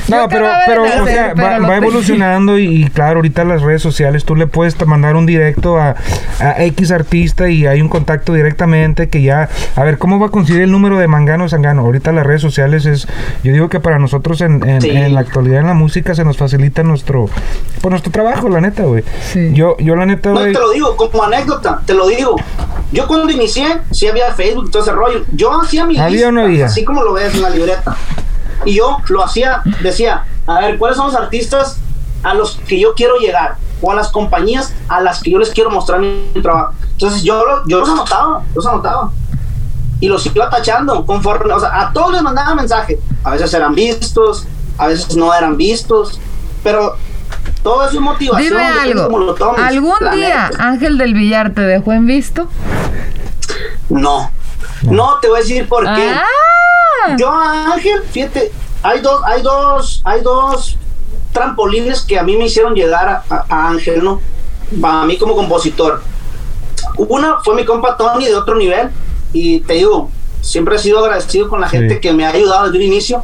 No, 0.08 0.29
pero, 0.29 0.49
pero, 0.67 0.85
o 0.85 1.06
sea, 1.06 1.35
va, 1.35 1.76
evolucionando 1.76 2.58
y, 2.58 2.88
claro, 2.91 3.17
ahorita 3.17 3.44
las 3.44 3.62
redes 3.62 3.82
sociales 3.82 4.25
tú 4.25 4.37
le 4.37 4.47
puedes 4.47 4.85
mandar 4.87 5.17
un 5.17 5.26
directo 5.26 5.79
a, 5.79 5.97
a, 6.41 6.64
X 6.64 6.91
artista 6.91 7.49
y 7.49 7.67
hay 7.67 7.81
un 7.81 7.88
contacto 7.88 8.32
directamente 8.32 9.08
que 9.08 9.23
ya, 9.23 9.49
a 9.75 9.85
ver, 9.85 9.99
¿cómo 9.99 10.19
va 10.19 10.26
a 10.26 10.31
conseguir 10.31 10.62
el 10.62 10.70
número 10.70 10.99
de 10.99 11.08
Mangano 11.08 11.49
Sangano? 11.49 11.82
Ahorita 11.82 12.12
las 12.12 12.26
redes 12.26 12.43
sociales 12.43 12.87
es, 12.87 13.06
yo 13.43 13.53
digo 13.53 13.69
que 13.69 13.81
para 13.81 13.99
nosotros 13.99 14.41
en, 14.41 14.62
en, 14.64 15.14
la 15.14 15.20
actualidad 15.20 15.61
en 15.61 15.67
la 15.67 15.75
música 15.75 16.14
se 16.14 16.25
nos 16.25 16.37
facilita 16.37 16.82
nuestro, 16.82 17.29
pues 17.81 17.91
nuestro 17.91 18.12
trabajo, 18.12 18.49
la 18.49 18.61
neta, 18.61 18.85
güey. 18.85 19.05
Yo, 19.52 19.76
yo 19.79 19.97
la 19.97 20.06
neta, 20.06 20.31
No, 20.31 20.41
te 20.41 20.52
lo 20.52 20.70
digo 20.70 20.97
como 20.97 21.23
anécdota, 21.23 21.81
te 21.85 21.94
lo 21.94 22.09
digo. 22.09 22.37
Yo 22.93 23.06
cuando 23.06 23.31
inicié, 23.32 23.67
sí 23.91 24.06
había 24.06 24.32
Facebook 24.35 24.67
y 24.69 24.70
todo 24.70 24.82
ese 24.82 24.93
rollo. 24.93 25.25
Yo 25.32 25.61
hacía 25.61 25.85
mi 25.85 25.99
¿Había 25.99 26.29
o 26.29 26.32
no 26.32 26.43
había? 26.43 26.67
así 26.67 26.85
como 26.85 27.02
lo 27.02 27.12
ves 27.12 27.35
en 27.35 27.43
la 27.43 27.50
libreta. 27.50 27.97
Y 28.64 28.75
yo 28.75 28.99
lo 29.08 29.25
hacía, 29.25 29.62
decía, 29.82 30.25
a 30.47 30.61
ver, 30.61 30.79
¿cuáles 30.79 30.97
son 30.97 31.06
los 31.06 31.17
artistas 31.17 31.79
a 32.23 32.35
los 32.35 32.56
que 32.67 32.81
yo 32.81 32.94
quiero 32.94 33.17
llegar? 33.17 33.56
O 33.82 33.93
a 33.93 33.94
las 33.94 34.08
compañías 34.08 34.73
a 34.88 35.00
las 35.00 35.23
que 35.23 35.31
yo 35.31 35.38
les 35.38 35.50
quiero 35.50 35.70
mostrar 35.70 36.00
mi 36.00 36.31
trabajo. 36.43 36.75
Entonces 36.93 37.23
yo, 37.23 37.43
yo 37.67 37.81
los 37.81 37.88
anotaba, 37.88 38.43
los 38.55 38.67
anotaba. 38.67 39.11
Y 40.00 40.08
los 40.08 40.26
iba 40.26 40.50
tachando 40.50 41.05
conforme, 41.06 41.53
o 41.53 41.61
sea, 41.61 41.81
a 41.81 41.92
todos 41.92 42.12
les 42.12 42.23
mandaba 42.23 42.54
mensaje. 42.54 42.99
A 43.25 43.31
veces 43.31 43.52
eran 43.54 43.75
vistos, 43.75 44.47
a 44.78 44.88
veces 44.88 45.16
no 45.16 45.33
eran 45.35 45.57
vistos, 45.57 46.21
pero 46.62 46.97
todo 47.62 47.85
es 47.87 47.92
su 47.92 48.00
motivación. 48.00 48.50
Dime 48.50 48.64
algo, 48.64 49.37
¿algún 49.59 49.99
día 50.14 50.50
Ángel 50.59 50.99
del 50.99 51.14
Villar 51.14 51.52
te 51.52 51.62
dejó 51.62 51.92
en 51.92 52.07
visto? 52.07 52.49
No, 53.88 54.31
no 54.83 55.19
te 55.21 55.28
voy 55.28 55.38
a 55.38 55.42
decir 55.42 55.69
por 55.69 55.85
qué. 55.85 56.11
Ah. 56.14 56.25
Yo 57.19 57.31
Ángel, 57.31 58.03
fíjate, 58.11 58.53
hay 58.83 59.01
dos, 59.01 59.21
hay 59.25 59.43
dos, 59.43 60.03
hay 60.05 60.21
dos 60.23 60.77
trampolines 61.33 62.03
que 62.03 62.19
a 62.19 62.23
mí 62.23 62.37
me 62.37 62.47
hicieron 62.47 62.75
llegar 62.75 63.23
a, 63.29 63.69
Ángel, 63.69 64.03
¿no? 64.03 64.21
A 64.83 65.05
mí 65.05 65.17
como 65.19 65.37
compositor. 65.37 66.03
Una 66.97 67.41
fue 67.45 67.55
mi 67.55 67.65
compa 67.65 67.97
Tony 67.97 68.27
de 68.27 68.37
otro 68.37 68.57
nivel 68.57 68.91
y 69.33 69.61
te 69.61 69.75
digo, 69.75 70.11
siempre 70.41 70.77
he 70.77 70.79
sido 70.79 71.01
agradecido 71.01 71.49
con 71.49 71.61
la 71.61 71.69
gente 71.69 72.01
que 72.01 72.13
me 72.13 72.25
ha 72.25 72.31
ayudado 72.31 72.65
desde 72.65 72.79
el 72.79 72.85
inicio. 72.85 73.23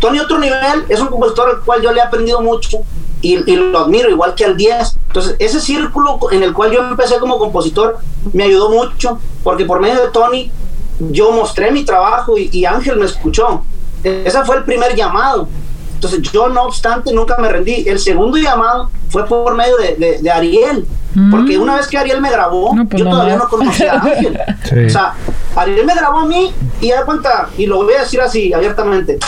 Tony 0.00 0.18
otro 0.18 0.38
nivel 0.38 0.84
es 0.88 1.00
un 1.00 1.08
compositor 1.08 1.50
al 1.50 1.60
cual 1.60 1.82
yo 1.82 1.92
le 1.92 2.00
he 2.00 2.02
aprendido 2.02 2.40
mucho 2.40 2.78
y, 3.20 3.36
lo 3.36 3.78
admiro 3.78 4.10
igual 4.10 4.34
que 4.34 4.44
al 4.44 4.56
10. 4.56 4.98
Entonces, 5.08 5.36
ese 5.38 5.60
círculo 5.60 6.18
en 6.30 6.42
el 6.42 6.52
cual 6.52 6.72
yo 6.72 6.80
empecé 6.80 7.18
como 7.18 7.38
compositor 7.38 7.98
me 8.32 8.44
ayudó 8.44 8.70
mucho 8.70 9.18
porque 9.44 9.64
por 9.64 9.80
medio 9.80 10.00
de 10.00 10.08
Tony 10.08 10.50
yo 10.98 11.32
mostré 11.32 11.70
mi 11.70 11.84
trabajo 11.84 12.34
y, 12.38 12.64
Ángel 12.64 12.96
me 12.96 13.06
escuchó. 13.06 13.64
Ese 14.02 14.44
fue 14.44 14.56
el 14.56 14.64
primer 14.64 14.94
llamado. 14.94 15.48
Entonces 15.94 16.22
yo 16.32 16.48
no 16.48 16.64
obstante 16.64 17.12
nunca 17.12 17.36
me 17.38 17.48
rendí. 17.48 17.84
El 17.86 17.98
segundo 17.98 18.36
llamado 18.36 18.90
fue 19.08 19.26
por 19.26 19.54
medio 19.54 19.76
de, 19.76 20.30
Ariel. 20.30 20.86
Porque 21.30 21.58
una 21.58 21.76
vez 21.76 21.86
que 21.86 21.98
Ariel 21.98 22.20
me 22.20 22.30
grabó, 22.30 22.74
pues 22.88 23.02
yo 23.02 23.08
todavía 23.08 23.36
no 23.36 23.48
conocía 23.48 23.92
a 23.92 24.02
Ángel. 24.02 24.38
O 24.86 24.90
sea, 24.90 25.14
Ariel 25.54 25.86
me 25.86 25.94
grabó 25.94 26.20
a 26.20 26.26
mí 26.26 26.52
y 26.80 26.90
da 26.90 27.04
cuenta, 27.04 27.50
y 27.58 27.66
lo 27.66 27.84
voy 27.84 27.94
a 27.94 28.00
decir 28.00 28.20
así 28.20 28.52
abiertamente. 28.52 29.18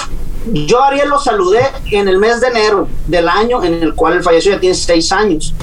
Yo 0.52 0.83
a 0.83 0.88
Ariel 0.88 1.09
lo 1.09 1.21
saludé 1.21 1.62
en 1.90 2.09
el 2.09 2.18
mes 2.18 2.40
de 2.40 2.49
enero 2.49 2.88
del 3.06 3.28
año 3.28 3.62
en 3.62 3.75
el 3.75 3.94
cual 3.94 4.14
él 4.14 4.23
falleció, 4.23 4.52
ya 4.52 4.61
tiene 4.61 4.75
seis 4.75 5.12
años. 5.12 5.54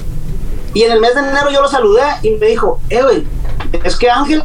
Y 0.74 0.84
en 0.84 0.91
el 0.91 1.01
mes 1.01 1.13
de 1.15 1.22
enero 1.22 1.51
yo 1.51 1.62
lo 1.62 1.67
saludé 1.67 2.03
y 2.24 2.31
me 2.31 2.48
dijo, 2.48 2.79
eh, 2.89 3.25
es 3.84 3.96
que 3.96 4.10
Ángel 4.10 4.41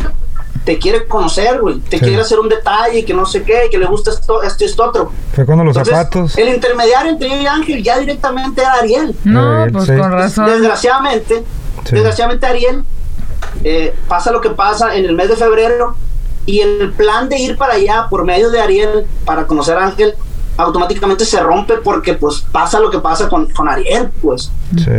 te 0.67 0.79
quiere 0.79 1.07
conocer, 1.07 1.61
güey, 1.61 1.79
te 1.79 1.99
Sí. 1.99 2.05
quiere 2.05 2.21
hacer 2.21 2.39
un 2.41 2.49
detalle, 2.51 3.05
que 3.05 3.15
no 3.15 3.25
sé 3.25 3.43
qué, 3.45 3.69
que 3.71 3.79
le 3.79 3.87
gusta 3.87 4.11
esto, 4.11 4.43
esto 4.43 4.65
y 4.65 4.67
esto 4.67 4.85
otro. 4.85 5.13
Fue 5.33 5.47
cuando 5.47 5.65
los 5.65 5.77
Entonces, 5.77 5.95
zapatos. 5.97 6.37
El 6.37 6.49
intermediario 6.51 7.13
entre 7.13 7.31
yo 7.31 7.37
y 7.37 7.47
Ángel 7.47 7.83
ya 7.83 7.99
directamente 7.99 8.61
era 8.61 8.73
Ariel. 8.75 9.17
No, 9.25 9.65
Eh, 9.65 9.71
pues 9.73 9.85
sí. 9.87 9.97
con 9.97 10.11
razón. 10.13 10.47
Desgraciadamente, 10.47 11.45
Sí. 11.85 11.95
desgraciadamente 11.95 12.45
Ariel, 12.47 12.85
eh, 13.65 13.95
pasa 14.09 14.31
lo 14.33 14.41
que 14.41 14.51
pasa 14.51 14.95
en 14.97 15.05
el 15.07 15.15
mes 15.15 15.29
de 15.29 15.37
febrero 15.37 15.97
y 16.47 16.61
el 16.61 16.93
plan 16.93 17.29
de 17.29 17.39
ir 17.39 17.57
para 17.57 17.75
allá 17.75 18.07
por 18.11 18.25
medio 18.25 18.51
de 18.51 18.61
Ariel 18.61 19.07
para 19.25 19.47
conocer 19.47 19.79
a 19.79 19.87
Ángel 19.87 20.15
automáticamente 20.59 21.25
se 21.25 21.39
rompe 21.41 21.75
porque 21.75 22.15
pues 22.15 22.41
pasa 22.51 22.81
lo 22.81 22.91
que 22.91 22.99
pasa 22.99 23.29
con, 23.29 23.49
con 23.53 23.69
Ariel, 23.69 24.11
pues. 24.23 24.51
Sí. 24.77 24.91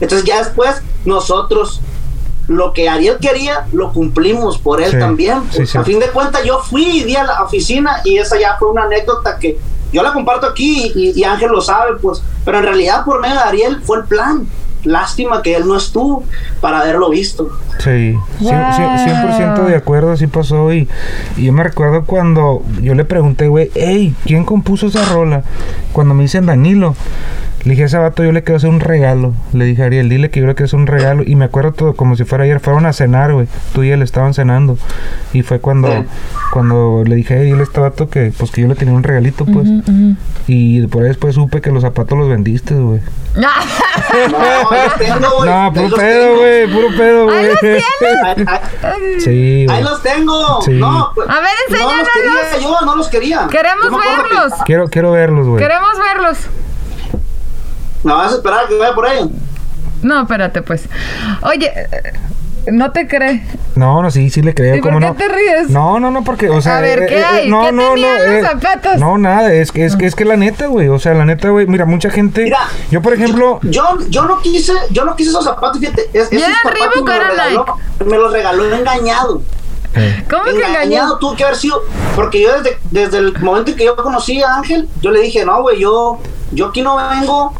Entonces 0.00 0.24
ya 0.24 0.38
después 0.38 0.80
nosotros 1.04 1.80
lo 2.48 2.72
que 2.72 2.88
Ariel 2.88 3.18
quería 3.20 3.66
lo 3.72 3.92
cumplimos 3.92 4.58
por 4.58 4.82
él 4.82 4.90
Sí, 4.90 4.98
también. 4.98 5.42
sí, 5.50 5.56
pues. 5.58 5.70
sí. 5.70 5.78
A 5.78 5.84
fin 5.84 5.98
de 6.00 6.06
cuentas 6.10 6.42
yo 6.44 6.58
fui 6.60 6.84
y 6.98 7.04
di 7.04 7.16
a 7.16 7.24
la 7.24 7.42
oficina 7.42 8.00
y 8.04 8.18
esa 8.18 8.38
ya 8.38 8.56
fue 8.58 8.70
una 8.70 8.84
anécdota 8.84 9.38
que 9.38 9.58
yo 9.92 10.02
la 10.02 10.12
comparto 10.12 10.46
aquí 10.46 10.90
y, 10.94 11.18
y 11.20 11.24
Ángel 11.24 11.50
lo 11.50 11.60
sabe, 11.60 11.96
pues. 12.00 12.22
Pero 12.44 12.58
en 12.58 12.64
realidad 12.64 13.04
por 13.04 13.20
medio 13.20 13.34
de 13.34 13.40
Ariel 13.42 13.80
fue 13.82 13.98
el 13.98 14.04
plan. 14.04 14.46
Lástima 14.84 15.42
que 15.42 15.54
él 15.54 15.68
no 15.68 15.76
estuvo 15.76 16.24
para 16.60 16.80
haberlo 16.80 17.08
visto. 17.08 17.50
Sí, 17.78 18.14
Wow. 18.40 18.50
cien- 18.50 18.74
cien- 18.74 19.54
100% 19.54 19.64
de 19.66 19.76
acuerdo, 19.76 20.10
así 20.10 20.26
pasó. 20.26 20.72
Y, 20.72 20.88
y 21.36 21.44
yo 21.44 21.52
me 21.52 21.62
recuerdo 21.62 22.04
cuando 22.04 22.64
yo 22.80 22.94
le 22.94 23.04
pregunté, 23.04 23.46
güey, 23.46 23.70
hey, 23.76 24.12
¿quién 24.26 24.44
compuso 24.44 24.88
esa 24.88 25.04
rola? 25.04 25.44
Cuando 25.92 26.14
me 26.14 26.24
dicen 26.24 26.46
Danilo, 26.46 26.96
le 27.64 27.70
dije 27.70 27.82
a 27.84 27.86
ese 27.86 27.98
vato, 27.98 28.24
yo 28.24 28.32
le 28.32 28.42
quiero 28.42 28.56
hacer 28.56 28.70
un 28.70 28.80
regalo. 28.80 29.34
Le 29.52 29.64
dije 29.64 29.82
a 29.82 29.86
Ariel, 29.86 30.08
dile 30.08 30.30
que 30.30 30.40
yo 30.40 30.46
le 30.46 30.54
quiero 30.54 30.66
hacer 30.66 30.80
un 30.80 30.86
regalo. 30.88 31.22
Y 31.24 31.36
me 31.36 31.44
acuerdo 31.44 31.72
todo 31.72 31.94
como 31.94 32.16
si 32.16 32.24
fuera 32.24 32.44
ayer, 32.44 32.58
fueron 32.60 32.86
a 32.86 32.92
cenar, 32.92 33.32
güey. 33.32 33.46
Tú 33.72 33.82
y 33.84 33.90
él 33.90 34.02
estaban 34.02 34.34
cenando. 34.34 34.76
Y 35.32 35.42
fue 35.42 35.60
cuando, 35.60 36.04
cuando 36.52 37.02
le 37.06 37.14
dije, 37.14 37.34
a 37.34 37.62
este 37.62 37.80
vato 37.80 38.08
que, 38.10 38.32
pues, 38.36 38.50
que 38.50 38.62
yo 38.62 38.68
le 38.68 38.74
tenía 38.74 38.94
un 38.94 39.02
regalito, 39.04 39.44
pues. 39.46 39.68
Y 40.48 40.86
por 40.88 41.02
ahí 41.02 41.08
después 41.08 41.34
supe 41.36 41.60
que 41.60 41.70
los 41.70 41.82
zapatos 41.82 42.18
los 42.18 42.28
vendiste, 42.28 42.74
güey. 42.74 43.00
No, 43.36 43.48
tengo, 44.98 45.36
güey. 45.38 45.48
No, 45.50 45.72
puro 45.72 45.96
pedo, 45.96 46.36
güey, 46.36 46.66
puro 46.72 46.88
pedo, 46.96 47.30
Ahí 47.30 47.36
güey. 47.36 47.46
los 47.48 47.60
tienes. 47.60 47.84
Ahí, 48.24 48.44
ahí- 48.82 49.20
Sí, 49.20 49.66
ahí 49.70 49.82
los 49.82 50.02
tengo. 50.02 50.60
Sí. 50.62 50.72
No, 50.72 51.12
pues, 51.14 51.28
A 51.30 51.34
ver, 51.40 51.48
No 51.70 51.76
los 51.76 51.80
enséñanos. 51.80 52.08
quería 52.12 52.60
yo, 52.60 52.80
no 52.86 52.96
los 52.96 53.08
quería. 53.08 53.46
Queremos 53.50 53.86
acuerdo 53.86 54.02
que- 54.28 54.34
verlos. 54.34 54.52
Quiero, 54.66 54.88
quiero 54.88 55.12
verlos, 55.12 55.46
güey. 55.46 55.62
Queremos 55.62 55.92
verlos. 55.98 56.38
¿Me 58.02 58.12
vas 58.12 58.32
a 58.32 58.36
esperar 58.36 58.64
a 58.64 58.68
que 58.68 58.76
vaya 58.78 58.94
por 58.94 59.06
ahí? 59.06 59.30
No, 60.02 60.22
espérate, 60.22 60.62
pues. 60.62 60.88
Oye, 61.42 61.66
eh, 61.66 62.12
no 62.72 62.90
te 62.90 63.06
cree. 63.06 63.46
No, 63.76 64.02
no, 64.02 64.10
sí, 64.10 64.28
sí 64.30 64.42
le 64.42 64.54
creo, 64.54 64.74
¿Y 64.76 64.80
por 64.80 64.90
¿cómo 64.92 65.00
qué 65.00 65.06
no? 65.06 65.14
te 65.14 65.28
ríes? 65.28 65.70
No, 65.70 65.98
no, 66.00 66.10
no, 66.10 66.24
porque, 66.24 66.48
o 66.50 66.60
sea... 66.60 66.78
A 66.78 66.80
ver, 66.80 67.06
¿qué 67.06 67.24
hay? 67.24 67.48
no, 67.48 67.62
¿Qué 67.64 67.72
no, 67.72 67.96
no, 67.96 68.16
los 68.18 68.44
zapatos? 68.46 68.96
No, 68.98 69.16
nada, 69.18 69.52
es 69.52 69.70
que, 69.72 69.84
es 69.84 69.96
que, 69.96 70.06
es 70.06 70.14
que 70.16 70.24
la 70.24 70.36
neta, 70.36 70.66
güey, 70.66 70.88
o 70.88 70.98
sea, 70.98 71.14
la 71.14 71.24
neta, 71.24 71.48
güey, 71.50 71.66
mira, 71.66 71.84
mucha 71.86 72.10
gente... 72.10 72.42
Mira, 72.44 72.58
yo, 72.90 73.00
por 73.00 73.14
ejemplo... 73.14 73.60
Yo, 73.62 73.84
yo 74.08 74.24
no 74.24 74.40
quise, 74.40 74.72
yo 74.90 75.04
no 75.04 75.14
quise 75.16 75.30
esos 75.30 75.44
zapatos, 75.44 75.80
fíjate. 75.80 76.10
Es, 76.12 76.32
¿Y 76.32 76.36
esos 76.36 76.52
zapatos 76.62 77.02
me 77.04 77.12
o 77.12 77.18
los 77.18 77.28
regaló, 77.28 77.64
me 78.04 78.16
los 78.18 78.32
regaló 78.32 78.74
engañado. 78.74 79.42
eh, 79.94 80.24
¿Cómo 80.28 80.44
que 80.44 80.50
engañó? 80.50 80.68
engañado 80.68 81.18
tuvo 81.18 81.36
que 81.36 81.44
haber 81.44 81.56
sido, 81.56 81.80
porque 82.16 82.42
yo 82.42 82.52
desde, 82.60 82.78
desde 82.90 83.18
el 83.18 83.38
momento 83.40 83.70
en 83.70 83.76
que 83.76 83.84
yo 83.84 83.96
conocí 83.96 84.42
a 84.42 84.56
Ángel, 84.56 84.88
yo 85.00 85.10
le 85.12 85.20
dije, 85.22 85.44
no, 85.44 85.62
güey, 85.62 85.80
yo, 85.80 86.18
yo 86.52 86.66
aquí 86.68 86.82
no 86.82 86.96
vengo, 86.96 87.54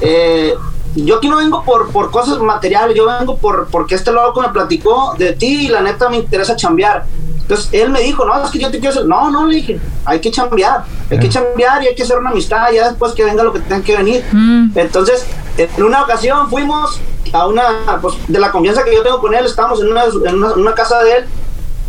eh, 0.00 0.54
yo 0.96 1.16
aquí 1.16 1.28
no 1.28 1.36
vengo 1.36 1.62
por, 1.64 1.90
por 1.92 2.10
cosas 2.10 2.38
materiales, 2.40 2.96
yo 2.96 3.06
vengo 3.06 3.36
por 3.36 3.68
porque 3.68 3.94
este 3.94 4.12
loco 4.12 4.40
me 4.40 4.48
platicó 4.48 5.14
de 5.18 5.32
ti 5.32 5.66
y 5.66 5.68
la 5.68 5.80
neta 5.80 6.08
me 6.08 6.16
interesa 6.16 6.56
chambear. 6.56 7.06
Entonces 7.40 7.68
él 7.72 7.90
me 7.90 8.00
dijo, 8.00 8.24
no, 8.24 8.44
es 8.44 8.50
que 8.50 8.60
yo 8.60 8.70
te 8.70 8.78
quiero 8.78 8.90
hacer, 8.92 9.06
no, 9.06 9.30
no, 9.30 9.46
le 9.46 9.56
dije, 9.56 9.80
hay 10.04 10.20
que 10.20 10.30
chambear, 10.30 10.84
hay 11.10 11.18
que 11.18 11.28
chambear 11.28 11.82
y 11.82 11.88
hay 11.88 11.94
que 11.96 12.04
hacer 12.04 12.16
una 12.16 12.30
amistad, 12.30 12.70
ya 12.72 12.88
después 12.88 13.12
que 13.12 13.24
venga 13.24 13.42
lo 13.42 13.52
que 13.52 13.58
tenga 13.58 13.82
que 13.82 13.96
venir. 13.96 14.24
Mm. 14.30 14.70
Entonces, 14.76 15.26
en 15.56 15.82
una 15.82 16.02
ocasión 16.02 16.48
fuimos 16.48 17.00
a 17.32 17.48
una, 17.48 17.98
pues, 18.00 18.14
de 18.28 18.38
la 18.38 18.52
confianza 18.52 18.84
que 18.84 18.94
yo 18.94 19.02
tengo 19.02 19.20
con 19.20 19.34
él, 19.34 19.46
estábamos 19.46 19.80
en 19.80 19.88
una, 19.88 20.04
en 20.04 20.36
una, 20.36 20.52
en 20.52 20.60
una 20.60 20.74
casa 20.74 21.02
de 21.02 21.16
él, 21.16 21.24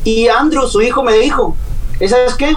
y 0.03 0.27
Andrew, 0.27 0.67
su 0.67 0.81
hijo, 0.81 1.03
me 1.03 1.13
dijo, 1.13 1.55
"¿Y 1.99 2.07
¿sabes 2.07 2.33
qué? 2.33 2.55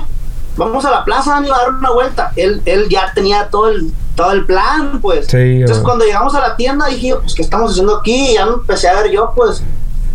Vamos 0.56 0.84
a 0.86 0.90
la 0.90 1.04
plaza, 1.04 1.32
Dani, 1.32 1.50
a 1.50 1.58
dar 1.58 1.70
una 1.74 1.90
vuelta. 1.90 2.32
Él, 2.36 2.62
él 2.64 2.88
ya 2.88 3.12
tenía 3.14 3.48
todo 3.50 3.68
el, 3.68 3.92
todo 4.14 4.32
el 4.32 4.44
plan, 4.44 5.00
pues. 5.00 5.26
Sí, 5.26 5.36
Entonces, 5.36 5.82
cuando 5.84 6.04
llegamos 6.04 6.34
a 6.34 6.40
la 6.40 6.56
tienda, 6.56 6.86
dije 6.86 7.08
yo, 7.08 7.20
pues, 7.20 7.34
¿qué 7.34 7.42
estamos 7.42 7.72
haciendo 7.72 7.96
aquí? 7.96 8.30
Y 8.30 8.34
ya 8.34 8.46
me 8.46 8.52
empecé 8.54 8.88
a 8.88 9.00
ver 9.02 9.10
yo, 9.10 9.32
pues, 9.34 9.62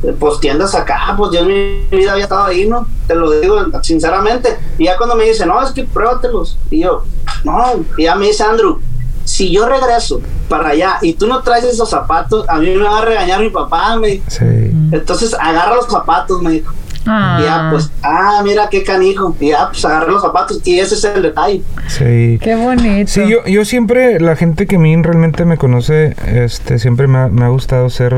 eh, 0.03 0.15
pues, 0.18 0.39
tiendas 0.39 0.74
acá, 0.75 1.13
pues, 1.18 1.32
yo 1.32 1.39
en 1.39 1.48
mi 1.48 1.98
vida 1.98 2.13
había 2.13 2.24
estado 2.24 2.46
ahí, 2.46 2.68
¿no? 2.68 2.88
Te 3.08 3.15
lo 3.15 3.32
digo 3.32 3.58
sinceramente. 3.82 4.58
Y 4.77 4.86
ya 4.86 4.98
cuando 4.98 5.15
me 5.15 5.25
dice, 5.25 5.46
no, 5.46 5.62
es 5.62 5.72
que 5.72 5.84
pruébatelos. 5.84 6.58
Y 6.70 6.79
yo, 6.82 7.03
no, 7.44 7.86
y 7.98 8.03
ya 8.03 8.15
me 8.15 8.27
dice 8.27 8.44
Andrew, 8.44 8.79
si 9.25 9.51
yo 9.51 9.68
regreso 9.68 10.22
para 10.48 10.70
allá 10.70 10.98
y 11.01 11.13
tú 11.13 11.27
no 11.27 11.44
traes 11.44 11.63
esos 11.65 11.89
zapatos, 11.89 12.48
a 12.50 12.58
mí 12.58 12.72
me 12.72 12.84
va 12.84 12.98
a 13.00 13.06
regañar 13.06 13.39
mi 13.41 13.50
papá, 13.50 13.96
me 13.96 14.08
dijo. 14.08 14.24
sí. 14.27 14.46
Entonces 14.91 15.36
agarra 15.39 15.75
los 15.75 15.86
zapatos, 15.86 16.41
me 16.41 16.51
dijo. 16.51 16.74
Ah. 17.06 17.38
Y 17.39 17.44
ya, 17.46 17.68
pues, 17.72 17.91
ah, 18.03 18.41
mira 18.44 18.68
qué 18.70 18.84
canijo. 18.84 19.36
Y 19.39 19.50
ya, 19.50 19.70
pues 19.70 19.84
agarré 19.86 20.12
los 20.12 20.22
zapatos. 20.22 20.62
Y 20.65 20.79
ese 20.79 20.96
es 20.96 21.03
el 21.06 21.22
detalle. 21.22 21.62
Sí. 21.88 22.38
Qué 22.41 22.56
bonito. 22.56 23.10
Sí, 23.12 23.22
yo, 23.27 23.46
yo 23.46 23.65
siempre, 23.65 24.20
la 24.20 24.36
gente 24.36 24.68
que 24.68 24.75
a 24.75 24.79
mí 24.79 24.96
realmente 25.01 25.46
me 25.46 25.58
conoce, 25.58 26.15
este, 26.27 26.77
siempre 26.79 27.08
me 27.08 27.18
ha, 27.20 27.27
me 27.27 27.46
ha 27.46 27.50
gustado 27.50 27.89
ser 27.89 28.15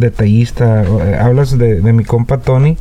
detallista. 0.00 0.82
Eh, 0.82 1.16
Hablas 1.20 1.56
de, 1.58 1.80
de 1.80 1.92
mi 1.92 2.04
compa 2.04 2.38
Tony, 2.38 2.76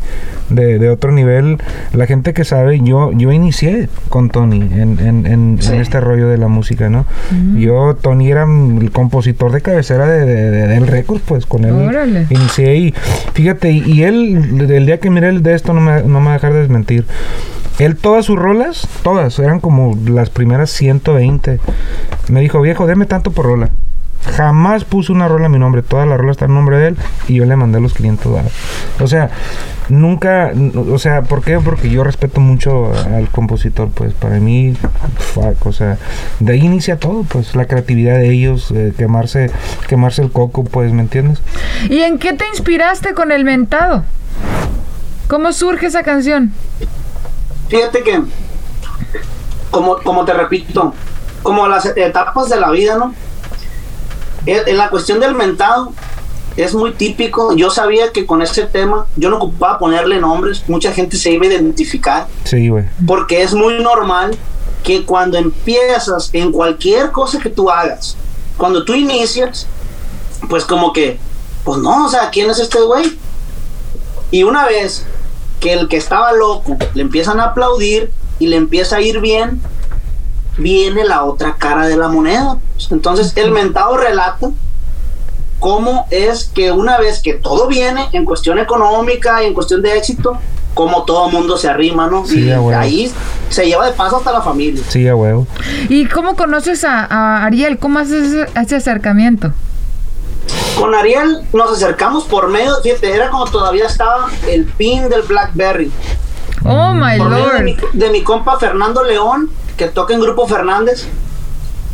de, 0.49 0.79
de 0.79 0.89
otro 0.89 1.11
nivel. 1.11 1.57
La 1.93 2.05
gente 2.05 2.33
que 2.33 2.43
sabe, 2.45 2.79
yo, 2.81 3.11
yo 3.13 3.31
inicié 3.31 3.89
con 4.09 4.29
Tony 4.29 4.61
en, 4.61 4.99
en, 4.99 5.25
en, 5.25 5.57
Sí. 5.61 5.73
en 5.73 5.81
este 5.81 5.99
rollo 5.99 6.27
de 6.29 6.37
la 6.37 6.47
música, 6.47 6.89
¿no? 6.89 7.05
Yo, 7.57 7.95
Tony 7.99 8.31
era 8.31 8.43
el 8.43 8.91
compositor 8.91 9.51
de 9.51 9.61
cabecera 9.61 10.07
de, 10.07 10.25
de, 10.25 10.51
de- 10.51 10.67
del 10.67 10.87
récord, 10.87 11.19
pues 11.25 11.45
con 11.45 11.65
él 11.65 11.73
Órale. 11.73 12.27
inicié 12.29 12.75
y 12.77 12.93
fíjate, 13.33 13.71
y, 13.71 13.83
y 13.91 14.03
él, 14.03 14.67
el 14.69 14.85
día 14.85 14.99
que 14.99 15.09
miré 15.09 15.29
el 15.29 15.38
de 15.41 15.55
esto, 15.55 15.73
no 15.73 15.81
me, 15.81 16.03
no 16.03 16.19
me 16.19 16.27
va 16.27 16.31
a 16.31 16.33
dejar 16.35 16.53
de 16.53 16.59
desmentir. 16.59 17.05
Él 17.79 17.95
todas 17.95 18.25
sus 18.25 18.37
rolas, 18.37 18.87
todas, 19.03 19.39
eran 19.39 19.61
como 19.61 19.97
las 20.05 20.29
primeras 20.29 20.69
120. 20.71 21.59
Me 22.29 22.41
dijo, 22.41 22.59
viejo, 22.61 22.85
deme 22.87 23.05
tanto 23.05 23.31
por 23.31 23.45
rola. 23.45 23.69
Jamás 24.35 24.83
puso 24.83 25.13
una 25.13 25.29
rola 25.29 25.45
a 25.45 25.49
mi 25.49 25.59
nombre, 25.59 25.81
todas 25.81 26.05
las 26.05 26.17
rolas 26.17 26.35
están 26.35 26.49
en 26.49 26.55
nombre 26.55 26.77
de 26.77 26.87
él 26.89 26.97
y 27.29 27.35
yo 27.35 27.45
le 27.45 27.55
mandé 27.55 27.79
los 27.79 27.93
500 27.93 28.25
dólares. 28.25 28.51
O 28.99 29.07
sea, 29.07 29.29
nunca, 29.87 30.51
o 30.75 30.99
sea, 30.99 31.21
¿por 31.21 31.41
qué? 31.41 31.57
Porque 31.57 31.89
yo 31.89 32.03
respeto 32.03 32.41
mucho 32.41 32.91
al 32.93 33.29
compositor, 33.29 33.89
pues 33.89 34.13
para 34.13 34.39
mí, 34.39 34.75
fuck, 35.17 35.65
o 35.65 35.71
sea, 35.71 35.97
de 36.41 36.53
ahí 36.53 36.65
inicia 36.65 36.97
todo, 36.97 37.23
pues 37.23 37.55
la 37.55 37.65
creatividad 37.65 38.17
de 38.17 38.29
ellos, 38.29 38.71
eh, 38.71 38.93
quemarse, 38.97 39.51
quemarse 39.87 40.21
el 40.21 40.31
coco, 40.31 40.65
pues, 40.65 40.91
¿me 40.91 41.01
entiendes? 41.01 41.41
¿Y 41.89 41.99
en 42.01 42.19
qué 42.19 42.33
te 42.33 42.45
inspiraste 42.49 43.13
con 43.13 43.31
el 43.31 43.45
mentado? 43.45 44.03
¿Cómo 45.29 45.53
surge 45.53 45.85
esa 45.85 46.01
canción? 46.03 46.51
Fíjate 47.69 48.01
que, 48.03 48.19
como, 49.69 49.97
como 49.99 50.25
te 50.25 50.33
repito, 50.33 50.93
como 51.43 51.67
las 51.67 51.85
etapas 51.85 52.49
de 52.49 52.59
la 52.59 52.71
vida, 52.71 52.97
¿no? 52.97 53.13
En, 54.45 54.67
en 54.67 54.77
la 54.77 54.89
cuestión 54.89 55.19
del 55.19 55.35
mentado, 55.35 55.93
es 56.57 56.73
muy 56.73 56.93
típico. 56.93 57.53
Yo 57.55 57.69
sabía 57.69 58.11
que 58.11 58.25
con 58.25 58.41
ese 58.41 58.63
tema 58.65 59.05
yo 59.17 59.29
no 59.29 59.37
ocupaba 59.37 59.77
ponerle 59.77 60.19
nombres, 60.19 60.63
mucha 60.67 60.91
gente 60.91 61.15
se 61.15 61.31
iba 61.31 61.45
a 61.45 61.49
identificar, 61.49 62.27
Sí, 62.45 62.67
güey. 62.69 62.85
porque 63.05 63.43
es 63.43 63.53
muy 63.53 63.81
normal 63.83 64.35
que 64.83 65.05
cuando 65.05 65.37
empiezas 65.37 66.31
en 66.33 66.51
cualquier 66.51 67.11
cosa 67.11 67.37
que 67.39 67.49
tú 67.49 67.69
hagas, 67.69 68.17
cuando 68.57 68.83
tú 68.83 68.95
inicias, 68.95 69.67
pues 70.49 70.65
como 70.65 70.91
que, 70.91 71.19
pues 71.63 71.77
no, 71.79 72.07
o 72.07 72.09
sea, 72.09 72.31
¿quién 72.31 72.49
es 72.49 72.57
este 72.59 72.81
güey? 72.81 73.17
Y 74.31 74.43
una 74.43 74.65
vez 74.65 75.05
que 75.59 75.73
el 75.73 75.87
que 75.87 75.97
estaba 75.97 76.31
loco 76.33 76.77
le 76.93 77.01
empiezan 77.01 77.39
a 77.39 77.45
aplaudir 77.45 78.11
y 78.39 78.47
le 78.47 78.55
empieza 78.55 78.97
a 78.97 79.01
ir 79.01 79.19
bien, 79.19 79.61
viene 80.57 81.03
la 81.05 81.23
otra 81.23 81.55
cara 81.57 81.87
de 81.87 81.97
la 81.97 82.07
moneda. 82.07 82.57
Entonces 82.91 83.33
el 83.35 83.51
mentado 83.51 83.97
relata 83.97 84.51
cómo 85.59 86.07
es 86.09 86.45
que 86.45 86.71
una 86.71 86.97
vez 86.97 87.21
que 87.21 87.33
todo 87.33 87.67
viene 87.67 88.07
en 88.13 88.25
cuestión 88.25 88.59
económica 88.59 89.43
y 89.43 89.47
en 89.47 89.53
cuestión 89.53 89.81
de 89.81 89.97
éxito, 89.97 90.37
como 90.73 91.03
todo 91.03 91.29
mundo 91.29 91.57
se 91.57 91.67
arrima, 91.67 92.07
¿no? 92.07 92.25
Sí, 92.25 92.45
y 92.45 92.51
ahí 92.51 93.11
se 93.49 93.65
lleva 93.65 93.85
de 93.85 93.91
paso 93.91 94.17
hasta 94.17 94.31
la 94.31 94.41
familia. 94.41 94.81
Sí, 94.87 95.07
a 95.07 95.15
huevo. 95.15 95.45
¿Y 95.89 96.05
cómo 96.05 96.35
conoces 96.35 96.85
a, 96.85 97.03
a 97.03 97.45
Ariel? 97.45 97.77
¿Cómo 97.79 97.99
haces 97.99 98.31
ese, 98.31 98.47
ese 98.59 98.75
acercamiento? 98.77 99.51
Con 100.79 100.95
Ariel 100.95 101.41
nos 101.51 101.71
acercamos 101.73 102.23
por 102.23 102.47
medio, 102.47 102.81
fíjate, 102.81 103.13
era 103.13 103.29
como 103.29 103.45
todavía 103.45 103.85
estaba 103.85 104.29
el 104.47 104.65
pin 104.65 105.09
del 105.09 105.23
Blackberry. 105.23 105.91
Oh 106.63 106.93
my 106.93 107.17
Por 107.17 107.29
medio 107.29 107.49
de 107.49 107.63
mi, 107.63 107.75
lord. 107.75 107.91
de 107.91 108.09
mi 108.09 108.23
compa 108.23 108.57
Fernando 108.57 109.03
León, 109.03 109.49
que 109.75 109.87
toca 109.87 110.13
en 110.13 110.21
Grupo 110.21 110.47
Fernández, 110.47 111.07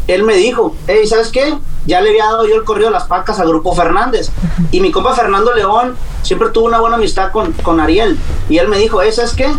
él 0.07 0.23
me 0.23 0.35
dijo, 0.35 0.75
hey, 0.87 1.07
¿sabes 1.07 1.29
qué? 1.29 1.57
ya 1.85 2.01
le 2.01 2.09
había 2.09 2.25
dado 2.25 2.47
yo 2.47 2.55
el 2.55 2.63
corrido 2.63 2.87
de 2.87 2.93
las 2.93 3.05
pacas 3.05 3.39
a 3.39 3.45
Grupo 3.45 3.73
Fernández. 3.75 4.31
Y 4.71 4.79
mi 4.81 4.91
compa 4.91 5.13
Fernando 5.13 5.53
León 5.53 5.95
siempre 6.23 6.49
tuvo 6.49 6.65
una 6.65 6.79
buena 6.79 6.95
amistad 6.95 7.31
con, 7.31 7.51
con 7.53 7.79
Ariel. 7.79 8.17
Y 8.49 8.57
él 8.57 8.67
me 8.67 8.77
dijo, 8.77 9.01
¿eso 9.01 9.21
es 9.21 9.33
qué? 9.33 9.51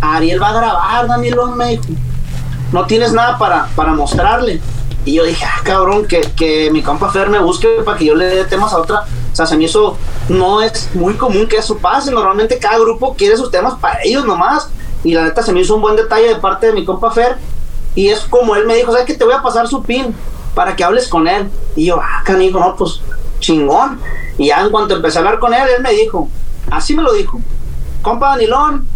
Ariel 0.00 0.42
va 0.42 0.50
a 0.50 0.54
grabar, 0.54 1.06
Danilo, 1.06 1.46
me 1.48 1.68
dijo. 1.68 1.84
No 2.72 2.86
tienes 2.86 3.12
nada 3.12 3.38
para, 3.38 3.68
para 3.76 3.92
mostrarle. 3.92 4.60
Y 5.06 5.14
yo 5.14 5.24
dije, 5.24 5.44
ah, 5.46 5.60
cabrón, 5.62 6.04
que, 6.06 6.20
que 6.20 6.68
mi 6.72 6.82
compa 6.82 7.10
Fer 7.10 7.30
me 7.30 7.38
busque 7.38 7.68
para 7.84 7.96
que 7.96 8.06
yo 8.06 8.16
le 8.16 8.26
dé 8.26 8.44
temas 8.44 8.72
a 8.72 8.78
otra. 8.78 9.04
O 9.32 9.36
sea, 9.36 9.46
se 9.46 9.56
me 9.56 9.64
hizo, 9.64 9.96
no 10.28 10.62
es 10.62 10.90
muy 10.94 11.14
común 11.14 11.46
que 11.46 11.58
eso 11.58 11.78
pase. 11.78 12.10
Normalmente 12.10 12.58
cada 12.58 12.76
grupo 12.80 13.14
quiere 13.14 13.36
sus 13.36 13.52
temas 13.52 13.74
para 13.74 14.00
ellos 14.02 14.24
nomás. 14.24 14.68
Y 15.04 15.14
la 15.14 15.22
neta 15.22 15.44
se 15.44 15.52
me 15.52 15.60
hizo 15.60 15.76
un 15.76 15.82
buen 15.82 15.94
detalle 15.94 16.26
de 16.26 16.36
parte 16.36 16.66
de 16.66 16.72
mi 16.72 16.84
compa 16.84 17.12
Fer. 17.12 17.38
Y 17.94 18.08
es 18.08 18.20
como 18.22 18.56
él 18.56 18.66
me 18.66 18.74
dijo, 18.74 18.90
¿sabes 18.90 19.06
que 19.06 19.14
Te 19.14 19.24
voy 19.24 19.34
a 19.34 19.42
pasar 19.42 19.68
su 19.68 19.80
pin 19.84 20.12
para 20.56 20.74
que 20.74 20.82
hables 20.82 21.06
con 21.06 21.28
él. 21.28 21.48
Y 21.76 21.86
yo, 21.86 22.00
ah, 22.02 22.22
canijo, 22.24 22.58
no, 22.58 22.74
pues 22.74 23.00
chingón. 23.38 24.00
Y 24.38 24.48
ya 24.48 24.60
en 24.60 24.70
cuanto 24.70 24.96
empecé 24.96 25.18
a 25.18 25.20
hablar 25.20 25.38
con 25.38 25.54
él, 25.54 25.62
él 25.76 25.82
me 25.84 25.92
dijo, 25.92 26.28
así 26.68 26.96
me 26.96 27.04
lo 27.04 27.12
dijo, 27.12 27.40
compa 28.02 28.30
Danilón, 28.30 28.88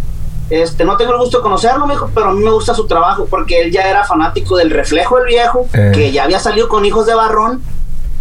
este, 0.50 0.84
no 0.84 0.96
tengo 0.96 1.12
el 1.12 1.18
gusto 1.18 1.38
de 1.38 1.42
conocerlo, 1.42 1.86
me 1.86 1.94
dijo, 1.94 2.10
pero 2.14 2.30
a 2.30 2.32
mí 2.32 2.42
me 2.44 2.50
gusta 2.50 2.74
su 2.74 2.86
trabajo 2.86 3.26
porque 3.30 3.60
él 3.62 3.70
ya 3.72 3.82
era 3.88 4.04
fanático 4.04 4.56
del 4.56 4.70
reflejo 4.70 5.16
del 5.18 5.26
viejo, 5.26 5.66
Eh. 5.72 5.92
que 5.94 6.12
ya 6.12 6.24
había 6.24 6.38
salido 6.40 6.68
con 6.68 6.84
hijos 6.84 7.06
de 7.06 7.14
barrón. 7.14 7.62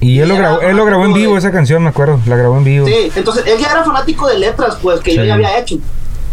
Y 0.01 0.19
él 0.19 0.29
lo 0.29 0.35
grabó, 0.37 0.61
él 0.61 0.77
lo 0.77 0.85
grabó 0.85 1.05
en 1.05 1.13
vivo 1.13 1.33
de- 1.33 1.39
esa 1.39 1.51
canción, 1.51 1.83
me 1.83 1.89
acuerdo. 1.89 2.19
La 2.25 2.37
grabó 2.37 2.55
en 2.57 2.63
vivo. 2.63 2.85
Sí, 2.87 3.11
entonces 3.15 3.43
él 3.47 3.57
ya 3.59 3.71
era 3.71 3.83
fanático 3.83 4.27
de 4.27 4.39
letras, 4.39 4.77
pues, 4.81 5.01
que 5.01 5.13
yo 5.13 5.21
Sí. 5.23 5.27
ya 5.27 5.33
había 5.33 5.57
hecho. 5.59 5.75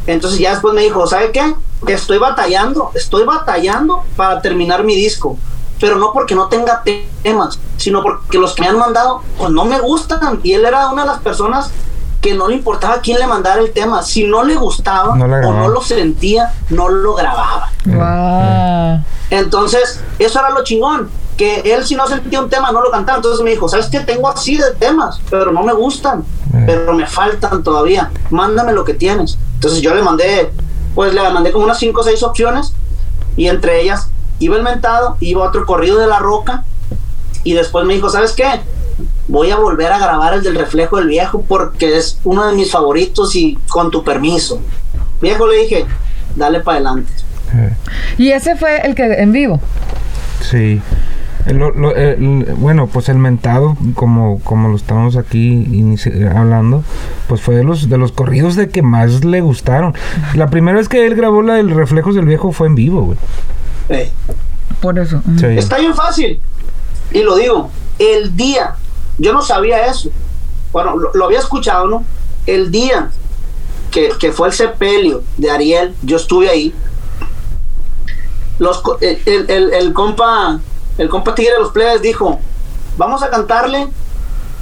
Entonces 0.06 0.38
ya 0.38 0.50
después 0.52 0.72
me 0.72 0.82
dijo, 0.82 1.04
¿sabe 1.08 1.32
qué? 1.32 1.54
Estoy 1.88 2.18
batallando, 2.18 2.90
estoy 2.94 3.24
batallando 3.24 4.04
para 4.16 4.40
terminar 4.40 4.84
mi 4.84 4.94
disco. 4.94 5.36
Pero 5.80 5.96
no 5.96 6.12
porque 6.12 6.34
no 6.34 6.48
tenga 6.48 6.82
te- 6.84 7.08
temas, 7.22 7.58
sino 7.76 8.02
porque 8.02 8.38
los 8.38 8.54
que 8.54 8.62
me 8.62 8.68
han 8.68 8.78
mandado, 8.78 9.22
pues 9.36 9.50
no 9.50 9.64
me 9.64 9.80
gustan. 9.80 10.40
Y 10.44 10.52
él 10.52 10.64
era 10.64 10.88
una 10.90 11.02
de 11.02 11.08
las 11.08 11.18
personas 11.18 11.70
que 12.26 12.34
no 12.34 12.48
le 12.48 12.56
importaba 12.56 12.98
quién 13.00 13.20
le 13.20 13.26
mandara 13.28 13.60
el 13.60 13.72
tema. 13.72 14.02
Si 14.02 14.26
no 14.26 14.42
le 14.42 14.56
gustaba 14.56 15.14
No 15.14 15.26
o 15.26 15.52
no 15.52 15.68
lo 15.68 15.80
sentía, 15.80 16.52
no 16.70 16.88
lo 16.88 17.14
grababa. 17.14 17.70
Wow. 17.84 19.04
Entonces, 19.30 20.02
eso 20.18 20.40
era 20.40 20.50
lo 20.50 20.64
chingón. 20.64 21.08
Que 21.36 21.60
él, 21.60 21.86
si 21.86 21.94
no 21.94 22.08
sentía 22.08 22.40
un 22.40 22.50
tema, 22.50 22.72
no 22.72 22.82
lo 22.82 22.90
cantaba. 22.90 23.18
Entonces 23.18 23.44
me 23.44 23.50
dijo: 23.50 23.68
¿Sabes 23.68 23.86
qué? 23.86 24.00
Tengo 24.00 24.28
así 24.28 24.56
de 24.56 24.72
temas, 24.72 25.20
pero 25.30 25.52
no 25.52 25.62
me 25.62 25.72
gustan. 25.72 26.24
Eh. 26.52 26.64
Pero 26.66 26.94
me 26.94 27.06
faltan 27.06 27.62
todavía. 27.62 28.10
Mándame 28.30 28.72
lo 28.72 28.84
que 28.84 28.94
tienes. 28.94 29.38
Entonces 29.54 29.80
yo 29.80 29.94
le 29.94 30.02
mandé, 30.02 30.50
pues 30.96 31.14
le 31.14 31.30
mandé 31.30 31.52
como 31.52 31.64
unas 31.64 31.78
5 31.78 32.00
o 32.00 32.02
6 32.02 32.22
opciones. 32.24 32.72
Y 33.36 33.46
entre 33.46 33.82
ellas 33.82 34.08
iba 34.40 34.56
el 34.56 34.64
mentado, 34.64 35.16
iba 35.20 35.44
otro 35.44 35.64
corrido 35.64 35.98
de 35.98 36.08
la 36.08 36.18
roca. 36.18 36.64
Y 37.44 37.52
después 37.52 37.84
me 37.86 37.94
dijo: 37.94 38.10
¿Sabes 38.10 38.32
qué? 38.32 38.62
Voy 39.28 39.50
a 39.50 39.56
volver 39.56 39.90
a 39.92 39.98
grabar 39.98 40.34
el 40.34 40.42
del 40.42 40.54
reflejo 40.56 40.98
del 40.98 41.08
viejo 41.08 41.42
porque 41.48 41.96
es 41.96 42.18
uno 42.24 42.46
de 42.46 42.54
mis 42.54 42.70
favoritos 42.70 43.34
y 43.36 43.58
con 43.68 43.90
tu 43.90 44.04
permiso. 44.04 44.60
Viejo, 45.20 45.46
le 45.46 45.58
dije: 45.62 45.84
Dale 46.36 46.60
para 46.60 46.76
adelante. 46.76 47.12
Eh, 47.54 47.72
Y 48.18 48.30
ese 48.30 48.56
fue 48.56 48.80
el 48.86 48.94
que 48.94 49.04
en 49.14 49.32
vivo. 49.32 49.60
sí. 50.40 50.80
El- 51.46 51.58
lo- 51.58 51.70
lo- 51.70 51.94
el- 51.94 52.44
bueno, 52.56 52.88
pues 52.88 53.08
el 53.08 53.18
mentado, 53.18 53.76
como, 53.94 54.40
como 54.40 54.68
lo 54.68 54.74
estamos 54.74 55.16
aquí 55.16 55.94
hablando, 56.34 56.82
pues 57.28 57.40
fue 57.40 57.54
de 57.54 57.62
los, 57.62 57.88
de 57.88 57.98
los 57.98 58.10
corridos 58.10 58.56
de 58.56 58.68
que 58.68 58.82
más 58.82 59.24
le 59.24 59.40
gustaron. 59.42 59.94
La 60.34 60.48
primera 60.48 60.76
vez 60.76 60.88
que 60.88 61.06
él 61.06 61.14
grabó 61.14 61.42
la 61.42 61.54
del 61.54 61.70
Reflejos 61.70 62.16
del 62.16 62.24
Viejo 62.26 62.50
fue 62.50 62.66
en 62.66 62.74
vivo, 62.74 63.02
güey. 63.02 63.18
Eh, 63.90 64.10
Por 64.80 64.98
eso. 64.98 65.22
Sí. 65.38 65.46
Está 65.46 65.78
bien 65.78 65.94
fácil. 65.94 66.40
Y 67.12 67.22
lo 67.22 67.36
digo, 67.36 67.70
el 68.00 68.36
día, 68.36 68.74
yo 69.18 69.32
no 69.32 69.42
sabía 69.42 69.86
eso. 69.86 70.10
Bueno, 70.72 70.96
lo, 70.96 71.24
había 71.24 71.38
escuchado, 71.38 71.86
¿no? 71.86 72.04
El 72.46 72.70
día 72.70 73.10
que, 73.90 74.10
que 74.18 74.32
fue 74.32 74.48
el 74.48 74.54
sepelio 74.54 75.22
de 75.36 75.50
Ariel, 75.50 75.94
yo 76.02 76.16
estuve 76.16 76.48
ahí. 76.50 76.74
Los, 78.58 78.82
el, 79.00 79.20
el- 79.50 79.72
el- 79.74 79.92
compa, 79.92 80.60
el 80.98 81.08
compa 81.08 81.34
Tigre 81.34 81.52
de 81.52 81.58
los 81.60 81.72
Plebes 81.72 82.00
dijo, 82.02 82.40
vamos 82.96 83.22
a 83.22 83.28
cantarle 83.30 83.88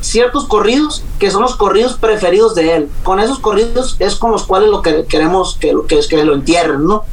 ciertos 0.01 0.45
corridos 0.47 1.03
que 1.19 1.31
son 1.31 1.43
los 1.43 1.55
corridos 1.57 1.95
preferidos 1.95 2.55
de 2.55 2.77
él. 2.77 2.91
Con 3.05 3.21
esos 3.21 3.39
corridos 3.39 3.97
es 4.01 4.17
con 4.17 4.31
los 4.33 4.43
cuales 4.45 4.69
lo 4.71 4.83
que 4.83 5.05
queremos 5.07 5.57
que, 5.61 5.73
lo- 5.73 5.87
que, 5.87 6.01
que 6.09 6.25
lo 6.25 6.35
entierren, 6.35 6.85
¿no? 6.85 7.05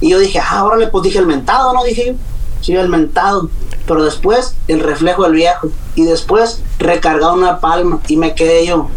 Y 0.00 0.10
yo 0.10 0.18
dije, 0.18 0.38
ah, 0.38 0.58
ahora 0.58 0.76
le 0.76 0.88
pues 0.88 1.02
dije 1.04 1.18
el 1.18 1.26
mentado, 1.26 1.72
¿no? 1.72 1.82
Dije 1.84 2.16
el 2.66 2.88
mentado. 2.88 3.48
Pero 3.86 4.04
después 4.04 4.54
el 4.68 4.80
reflejo 4.80 5.24
del 5.24 5.32
viejo. 5.32 5.68
Y 5.94 6.04
después 6.04 6.62
recargado 6.78 7.34
una 7.34 7.60
palma. 7.60 8.00
Y 8.08 8.16
me 8.16 8.34
quedé 8.34 8.66
yo. 8.66 8.88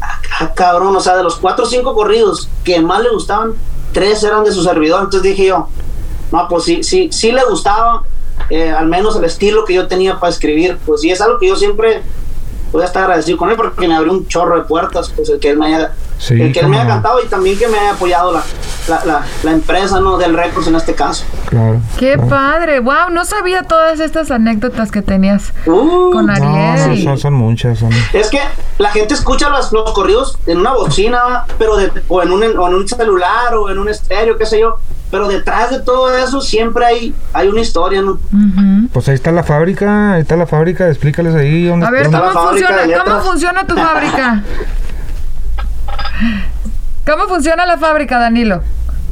Ah, 0.00 0.52
cabrón, 0.54 0.96
o 0.96 1.00
sea, 1.00 1.16
de 1.16 1.22
los 1.22 1.36
cuatro 1.36 1.64
o 1.64 1.68
cinco 1.68 1.94
corridos 1.94 2.48
que 2.64 2.80
más 2.80 3.02
le 3.02 3.10
gustaban, 3.10 3.52
tres 3.92 4.22
eran 4.24 4.44
de 4.44 4.52
su 4.52 4.62
servidor. 4.62 5.02
Entonces 5.04 5.22
dije 5.22 5.46
yo, 5.46 5.68
no, 6.32 6.48
pues 6.48 6.64
sí, 6.64 6.82
sí, 6.82 7.10
sí 7.12 7.30
le 7.32 7.44
gustaba. 7.44 8.04
eh, 8.48 8.70
al 8.70 8.86
menos 8.86 9.16
el 9.16 9.24
estilo 9.24 9.64
que 9.64 9.74
yo 9.74 9.86
tenía 9.86 10.18
para 10.18 10.32
escribir. 10.32 10.78
Pues 10.84 11.02
sí, 11.02 11.10
es 11.10 11.20
algo 11.20 11.38
que 11.38 11.48
yo 11.48 11.56
siempre 11.56 12.02
voy 12.72 12.82
a 12.82 12.86
estar 12.86 13.04
agradecido 13.04 13.38
con 13.38 13.50
él 13.50 13.56
porque 13.56 13.86
me 13.86 13.94
abrió 13.94 14.12
un 14.12 14.26
chorro 14.26 14.56
de 14.56 14.62
puertas. 14.62 15.10
Pues 15.10 15.28
el 15.28 15.38
que 15.38 15.50
él 15.50 15.58
me 15.58 15.66
haya, 15.66 15.94
Sí, 16.20 16.40
el 16.40 16.52
que 16.52 16.60
él 16.60 16.68
me 16.68 16.76
haya 16.76 16.84
no. 16.84 16.90
cantado 16.94 17.18
y 17.24 17.28
también 17.28 17.58
que 17.58 17.66
me 17.66 17.78
haya 17.78 17.92
apoyado 17.92 18.30
la, 18.32 18.42
la, 18.88 19.04
la, 19.06 19.22
la 19.42 19.50
empresa 19.52 20.00
¿no? 20.00 20.18
del 20.18 20.34
Records 20.36 20.66
en 20.68 20.76
este 20.76 20.94
caso. 20.94 21.24
Claro. 21.48 21.80
Qué 21.98 22.12
claro. 22.12 22.28
padre. 22.28 22.80
Wow, 22.80 23.08
no 23.10 23.24
sabía 23.24 23.62
todas 23.62 24.00
estas 24.00 24.30
anécdotas 24.30 24.90
que 24.90 25.00
tenías 25.00 25.52
Uh, 25.66 26.10
con 26.12 26.26
No, 26.26 26.32
Ariel. 26.34 26.96
sí, 26.98 27.02
son, 27.04 27.16
son 27.18 27.32
muchas. 27.32 27.78
Son... 27.78 27.90
Es 28.12 28.28
que 28.28 28.38
la 28.76 28.90
gente 28.90 29.14
escucha 29.14 29.48
los, 29.48 29.72
los 29.72 29.90
corridos 29.92 30.38
en 30.46 30.58
una 30.58 30.72
bocina, 30.74 31.44
pero 31.58 31.76
de- 31.76 31.90
o, 32.08 32.22
en 32.22 32.30
un, 32.32 32.42
o 32.42 32.68
en 32.68 32.74
un 32.74 32.86
celular 32.86 33.54
o 33.54 33.70
en 33.70 33.78
un 33.78 33.88
estéreo, 33.88 34.36
qué 34.36 34.44
sé 34.44 34.60
yo. 34.60 34.76
Pero 35.10 35.26
detrás 35.26 35.70
de 35.70 35.80
todo 35.80 36.14
eso 36.16 36.40
siempre 36.40 36.84
hay, 36.84 37.14
hay 37.32 37.48
una 37.48 37.62
historia, 37.62 38.00
¿no? 38.02 38.20
Pues 38.92 39.08
ahí 39.08 39.14
está 39.14 39.32
la 39.32 39.42
fábrica, 39.42 40.12
ahí 40.12 40.20
está 40.20 40.36
la 40.36 40.46
fábrica, 40.46 40.86
explícales 40.88 41.34
ahí 41.34 41.64
dónde 41.66 41.86
A 41.86 41.90
ver, 41.90 42.06
¿cómo 42.10 42.30
funciona, 42.30 42.76
¿cómo 43.04 43.20
funciona 43.22 43.66
tu 43.66 43.74
fábrica? 43.74 44.42
¿Cómo 47.06 47.26
funciona 47.28 47.66
la 47.66 47.78
fábrica, 47.78 48.18
Danilo? 48.18 48.62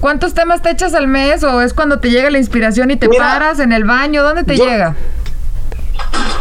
¿Cuántos 0.01 0.33
temas 0.35 0.63
te 0.63 0.71
echas 0.71 0.95
al 0.95 1.09
mes 1.09 1.43
o 1.43 1.61
es 1.61 1.75
cuando 1.75 1.99
te 1.99 2.11
llega 2.11 2.31
la 2.31 2.39
inspiración 2.39 2.91
y 2.91 2.97
te 2.97 3.09
Mira, 3.09 3.25
paras 3.25 3.59
en 3.59 3.73
el 3.73 3.85
baño? 3.85 4.23
¿Dónde 4.23 4.45
te 4.45 4.57
yo- 4.57 4.65
llega? 4.65 4.95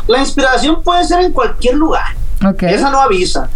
La 0.07 0.19
inspiración 0.19 0.83
puede 0.83 1.03
ser 1.05 1.21
en 1.21 1.31
cualquier 1.33 1.75
lugar. 1.75 2.05
Ok. 2.45 2.63
Esa 2.63 2.89
no 2.91 3.01
avisa. 3.01 3.49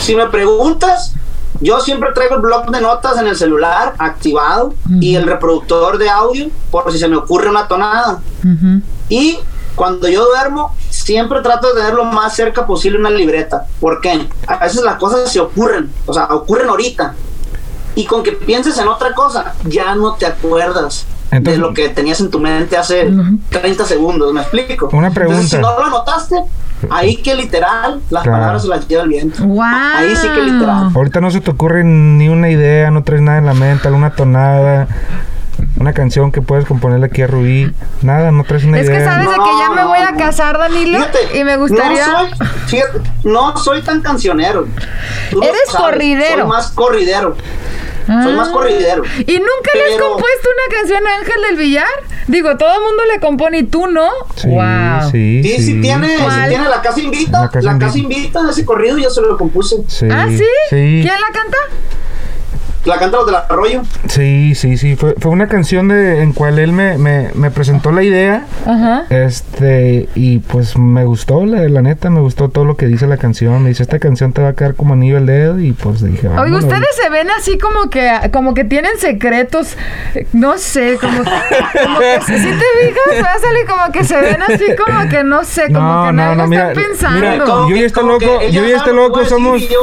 Si 0.00 0.14
me 0.14 0.26
preguntas, 0.26 1.14
yo 1.60 1.80
siempre 1.80 2.10
traigo 2.14 2.36
el 2.36 2.40
blog 2.40 2.70
de 2.70 2.80
notas 2.80 3.18
en 3.18 3.26
el 3.26 3.36
celular 3.36 3.94
activado 3.98 4.74
y 5.00 5.16
el 5.16 5.24
reproductor 5.26 5.98
de 5.98 6.08
audio 6.08 6.48
por 6.70 6.90
si 6.92 6.98
se 6.98 7.08
me 7.08 7.16
ocurre 7.16 7.50
una 7.50 7.66
tonada. 7.68 8.20
Ujú. 8.44 8.80
Y 9.08 9.38
cuando 9.74 10.08
yo 10.08 10.24
duermo, 10.26 10.74
siempre 10.90 11.40
trato 11.40 11.68
de 11.68 11.80
tener 11.80 11.94
lo 11.94 12.04
más 12.04 12.34
cerca 12.34 12.66
posible 12.66 12.98
una 12.98 13.10
libreta. 13.10 13.66
¿Por 13.80 14.00
qué? 14.00 14.28
A 14.46 14.58
veces 14.58 14.82
las 14.82 14.96
cosas 14.96 15.30
se 15.32 15.40
ocurren, 15.40 15.90
o 16.06 16.12
sea, 16.12 16.24
ocurren 16.26 16.68
ahorita. 16.68 17.14
Y 17.94 18.06
con 18.06 18.22
que 18.22 18.32
pienses 18.32 18.78
en 18.78 18.88
otra 18.88 19.12
cosa, 19.14 19.54
ya 19.64 19.94
no 19.94 20.14
te 20.14 20.24
acuerdas 20.26 21.06
Entonces- 21.30 21.60
de 21.60 21.66
lo 21.66 21.74
que 21.74 21.88
tenías 21.90 22.20
en 22.20 22.30
tu 22.30 22.38
mente 22.38 22.76
hace 22.76 23.06
Ujú. 23.08 23.38
30 23.50 23.84
segundos, 23.84 24.32
¿me 24.32 24.40
explico? 24.40 24.88
Una 24.92 25.08
Entonces, 25.08 25.14
pregunta. 25.14 25.56
si 25.56 25.62
no 25.62 25.78
lo 25.78 25.84
anotaste, 25.84 26.36
ahí 26.90 27.16
que 27.16 27.34
literal, 27.34 28.00
las 28.10 28.22
Claro. 28.22 28.38
palabras 28.38 28.62
se 28.62 28.68
las 28.68 28.88
lleva 28.88 29.02
el 29.02 29.08
viento. 29.10 29.42
Wow. 29.44 29.62
Ahí 29.62 30.16
sí 30.16 30.26
que 30.28 30.40
literal. 30.42 30.90
Ahorita 30.94 31.20
no 31.20 31.30
se 31.30 31.40
te 31.40 31.50
ocurre 31.50 31.84
ni 31.84 32.28
una 32.28 32.48
idea, 32.50 32.90
no 32.90 33.02
traes 33.04 33.20
nada 33.22 33.38
en 33.38 33.46
la 33.46 33.54
mente, 33.54 33.88
alguna 33.88 34.14
tonada, 34.14 34.88
una 35.78 35.92
canción 35.92 36.30
que 36.32 36.42
puedes 36.42 36.64
componerle 36.66 37.06
aquí 37.06 37.22
a 37.22 37.26
Rubí. 37.26 37.72
Nada, 38.02 38.30
no 38.30 38.44
traes 38.44 38.64
una 38.64 38.78
Es 38.80 38.86
idea. 38.88 38.98
que 38.98 39.04
sabes 39.04 39.30
de 39.30 39.36
No, 39.36 39.44
que 39.44 39.50
ya 39.58 39.70
me 39.70 39.84
voy 39.84 39.98
a 39.98 40.12
casar, 40.16 40.58
Danilo, 40.58 40.98
Fíjate, 40.98 41.38
y 41.38 41.44
me 41.44 41.56
gustaría... 41.56 42.06
No 42.06 42.18
soy, 42.18 42.28
fíjate, 42.66 43.00
no 43.24 43.56
soy 43.56 43.82
tan 43.82 44.00
cancionero. 44.02 44.66
Tú 45.30 45.42
Eres 45.42 45.60
corridero. 45.76 46.38
Soy 46.42 46.46
más 46.48 46.70
corridero. 46.72 47.36
Soy 48.06 48.34
más 48.34 48.48
Ah. 48.48 48.52
corridero. 48.52 49.02
¿Y 49.26 49.32
nunca 49.38 49.70
le 49.74 49.84
has 49.84 49.90
Pero- 49.94 50.08
compuesto 50.10 50.48
una 50.50 50.76
canción 50.76 51.06
a 51.06 51.18
Ángel 51.20 51.42
del 51.48 51.56
Villar? 51.56 51.86
Digo, 52.26 52.56
todo 52.56 52.74
el 52.74 52.80
mundo 52.84 53.02
le 53.12 53.20
compone 53.20 53.58
y 53.58 53.62
tú 53.64 53.86
no. 53.86 54.08
Sí, 54.36 54.48
wow. 54.48 55.10
sí, 55.10 55.40
Sí, 55.42 55.62
sí, 55.62 55.80
tiene, 55.80 56.16
¿Cuál? 56.22 56.48
tiene 56.48 56.68
la 56.68 56.82
casa 56.82 57.00
invita. 57.00 57.40
La 57.42 57.48
Casa 57.50 57.72
La 57.72 57.78
casa, 57.78 57.98
Invita. 57.98 58.18
invita, 58.20 58.40
ese 58.50 58.64
corrido 58.64 58.98
yo 58.98 59.08
se 59.10 59.20
lo 59.22 59.36
compuse. 59.38 59.76
Sí, 59.86 60.06
¿Ah, 60.10 60.26
sí? 60.28 60.44
sí. 60.70 61.00
¿Quién 61.02 61.06
la 61.06 61.32
canta? 61.32 61.56
La 62.84 62.98
canta 62.98 63.18
los 63.18 63.26
del 63.26 63.34
arroyo. 63.36 63.82
Sí, 64.08 64.54
sí, 64.54 64.76
sí. 64.76 64.96
Fue, 64.96 65.14
fue 65.18 65.30
una 65.30 65.46
canción 65.48 65.88
de, 65.88 66.22
en 66.22 66.32
cual 66.32 66.58
él 66.58 66.72
me, 66.72 66.98
me, 66.98 67.30
me 67.34 67.50
presentó 67.50 67.92
la 67.92 68.02
idea. 68.02 68.46
Ajá. 68.66 69.04
Este, 69.10 70.08
y 70.14 70.40
pues 70.40 70.76
me 70.76 71.04
gustó, 71.04 71.46
la, 71.46 71.68
la 71.68 71.82
neta, 71.82 72.10
me 72.10 72.20
gustó 72.20 72.48
todo 72.48 72.64
lo 72.64 72.76
que 72.76 72.86
dice 72.86 73.06
la 73.06 73.16
canción. 73.16 73.62
Me 73.62 73.68
dice, 73.70 73.82
esta 73.82 73.98
canción 73.98 74.32
te 74.32 74.42
va 74.42 74.48
a 74.48 74.52
quedar 74.54 74.74
como 74.74 74.94
anillo 74.94 75.16
al 75.16 75.26
dedo. 75.26 75.58
Y 75.60 75.72
pues 75.72 76.02
dije, 76.04 76.28
Oye, 76.28 76.54
ustedes 76.56 76.86
se 77.00 77.08
ven 77.10 77.28
así 77.30 77.58
como 77.58 77.88
que 77.90 78.10
como 78.32 78.54
que 78.54 78.64
tienen 78.64 78.98
secretos, 78.98 79.76
no 80.32 80.58
sé, 80.58 80.98
como, 81.00 81.18
como 81.18 81.98
que 81.98 82.20
si 82.26 82.32
te 82.32 82.40
fijas, 82.42 83.22
Pásale, 83.22 83.64
como 83.68 83.92
que 83.92 84.04
se 84.04 84.20
ven 84.20 84.42
así 84.42 84.64
como 84.76 85.08
que 85.08 85.22
no 85.24 85.44
sé, 85.44 85.66
como 85.66 85.80
No, 85.80 86.06
que 86.06 86.12
no, 86.12 86.22
algo 86.22 86.34
no, 86.42 86.48
mira, 86.48 86.68
están 86.72 86.84
pensando. 86.84 87.20
mira, 87.20 87.44
yo 87.46 87.76
y 87.76 87.84
este 87.84 88.02
loco- 88.02 88.40
yo 88.50 88.64
y 88.66 88.72
este 88.72 88.92
loco 88.92 89.24
somos- 89.24 89.62
Yo. 89.68 89.80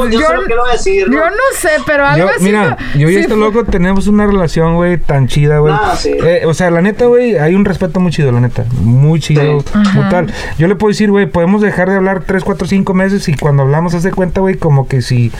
¿no? 1.08 1.30
Sé, 1.56 1.70
pero 1.86 2.06
algo 2.06 2.26
Yo, 2.28 2.34
así. 2.34 2.44
mira, 2.44 2.76
yo 2.96 3.08
y 3.08 3.14
sí 3.14 3.20
este 3.20 3.34
fue- 3.34 3.38
loco 3.40 3.64
tenemos 3.64 4.06
una 4.06 4.26
relación, 4.26 4.74
güey, 4.76 4.98
tan 4.98 5.28
chida, 5.28 5.58
güey. 5.58 5.72
Ah, 5.74 5.94
sí. 5.96 6.10
Eh, 6.10 6.42
o 6.46 6.54
sea, 6.54 6.70
la 6.70 6.80
neta, 6.82 7.06
güey, 7.06 7.38
hay 7.38 7.54
un 7.54 7.64
respeto 7.64 8.00
muy 8.00 8.12
chido, 8.12 8.32
la 8.32 8.40
neta. 8.40 8.64
Muy 8.82 9.20
chido, 9.20 9.60
Sí. 9.60 9.66
muy 9.94 10.08
tal. 10.08 10.32
Yo 10.58 10.66
le 10.68 10.76
puedo 10.76 10.90
decir, 10.90 11.10
güey, 11.10 11.26
podemos 11.26 11.60
dejar 11.62 11.88
de 11.90 11.96
hablar 11.96 12.24
3, 12.26 12.44
4, 12.44 12.66
5 12.66 12.94
meses 12.94 13.28
y 13.28 13.34
cuando 13.36 13.62
hablamos, 13.62 13.94
hace 13.94 14.10
cuenta, 14.12 14.40
güey, 14.40 14.56
como 14.56 14.88
que 14.88 15.02
si 15.02 15.30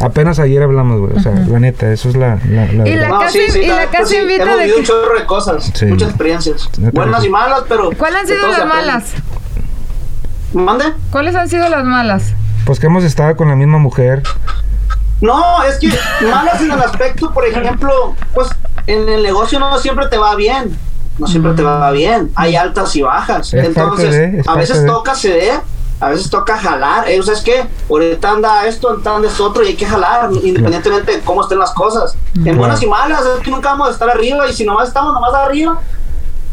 apenas 0.00 0.38
ayer 0.38 0.62
hablamos, 0.62 1.00
güey. 1.00 1.12
O 1.16 1.20
sea, 1.20 1.32
la 1.32 1.58
neta, 1.60 1.90
eso 1.92 2.08
es 2.08 2.16
la, 2.16 2.38
la, 2.48 2.66
la 2.72 2.88
Y 2.88 2.94
la 2.96 3.08
No, 3.08 3.18
casa- 3.20 3.38
y 3.38 3.66
la 3.66 3.78
neta, 3.80 3.90
casa 3.98 4.16
invita 4.16 4.42
Hemos 4.44 4.58
de 4.58 4.66
que- 4.66 4.74
un 4.74 4.84
chorro 4.84 5.18
de 5.18 5.26
cosas, 5.26 5.70
Sí. 5.74 5.86
muchas 5.86 6.08
experiencias. 6.10 6.68
Buenas 6.92 7.20
sí. 7.22 7.28
y 7.28 7.30
malas, 7.30 7.62
pero. 7.68 7.90
¿Cuáles 7.96 8.20
han 8.20 8.26
sido 8.26 8.46
las 8.48 8.66
malas? 8.66 9.14
¿Mande? 10.52 10.84
¿Cuáles 11.10 11.34
han 11.34 11.48
sido 11.48 11.68
las 11.68 11.84
malas? 11.84 12.34
Pues 12.64 12.80
que 12.80 12.86
hemos 12.86 13.04
estado 13.04 13.36
con 13.36 13.48
la 13.48 13.56
misma 13.56 13.78
mujer. 13.78 14.22
No, 15.20 15.62
es 15.64 15.76
que 15.78 15.90
malas 16.26 16.60
en 16.60 16.70
el 16.70 16.80
aspecto, 16.80 17.32
por 17.32 17.44
ejemplo, 17.44 18.14
pues 18.34 18.48
en 18.86 19.08
el 19.08 19.22
negocio 19.22 19.58
no 19.58 19.78
siempre 19.78 20.06
te 20.08 20.16
va 20.16 20.34
bien. 20.36 20.78
No 21.18 21.26
siempre 21.26 21.52
te 21.54 21.62
va 21.62 21.90
bien. 21.90 22.30
Hay 22.36 22.54
altas 22.54 22.94
y 22.94 23.02
bajas. 23.02 23.52
Es 23.52 23.66
Entonces, 23.66 24.12
de, 24.12 24.40
es 24.40 24.48
a 24.48 24.54
veces 24.54 24.82
de. 24.82 24.86
toca 24.86 25.16
ceder, 25.16 25.60
a 26.00 26.10
veces 26.10 26.30
toca 26.30 26.56
jalar. 26.56 27.08
Eh, 27.08 27.18
o 27.18 27.22
sea, 27.24 27.34
es 27.34 27.40
que 27.40 27.66
ahorita 27.90 28.30
anda 28.30 28.66
esto, 28.66 28.90
ahorita 28.90 29.16
anda 29.16 29.28
esto 29.28 29.44
otro 29.46 29.64
y 29.64 29.68
hay 29.68 29.76
que 29.76 29.86
jalar, 29.86 30.30
independientemente 30.42 31.16
de 31.16 31.20
cómo 31.20 31.42
estén 31.42 31.58
las 31.58 31.72
cosas. 31.72 32.16
En 32.44 32.56
buenas 32.56 32.80
y 32.82 32.86
malas, 32.86 33.22
es 33.36 33.42
que 33.42 33.50
nunca 33.50 33.70
vamos 33.70 33.88
a 33.88 33.92
estar 33.92 34.08
arriba 34.08 34.48
y 34.48 34.52
si 34.52 34.64
nomás 34.64 34.88
estamos 34.88 35.12
nomás 35.12 35.34
arriba 35.34 35.80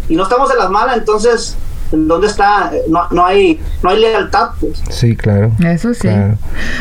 y 0.10 0.16
no 0.16 0.24
estamos 0.24 0.50
en 0.52 0.58
las 0.58 0.70
malas, 0.70 0.98
entonces, 0.98 1.56
¿en 1.56 1.65
¿dónde 1.92 2.28
está? 2.28 2.72
No, 2.90 3.08
no, 3.12 3.26
hay, 3.26 3.60
no 3.84 3.90
hay 3.90 4.00
lealtad, 4.00 4.50
pues. 4.60 4.82
Sí, 4.90 5.16
claro. 5.16 5.52
Eso 5.66 5.94
sí. 5.94 6.02
Claro. 6.02 6.38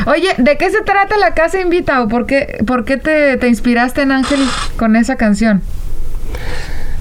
Oye, 0.06 0.28
¿de 0.38 0.56
qué 0.56 0.70
se 0.70 0.82
trata 0.82 1.16
la 1.16 1.34
casa 1.34 1.60
invita 1.60 2.02
o 2.02 2.08
por 2.08 2.26
qué, 2.26 2.58
por 2.66 2.84
qué 2.84 2.96
te, 2.96 3.36
te 3.36 3.48
inspiraste 3.48 4.02
en 4.02 4.12
Ángel 4.12 4.40
con 4.76 4.96
esa 4.96 5.16
canción? 5.16 5.62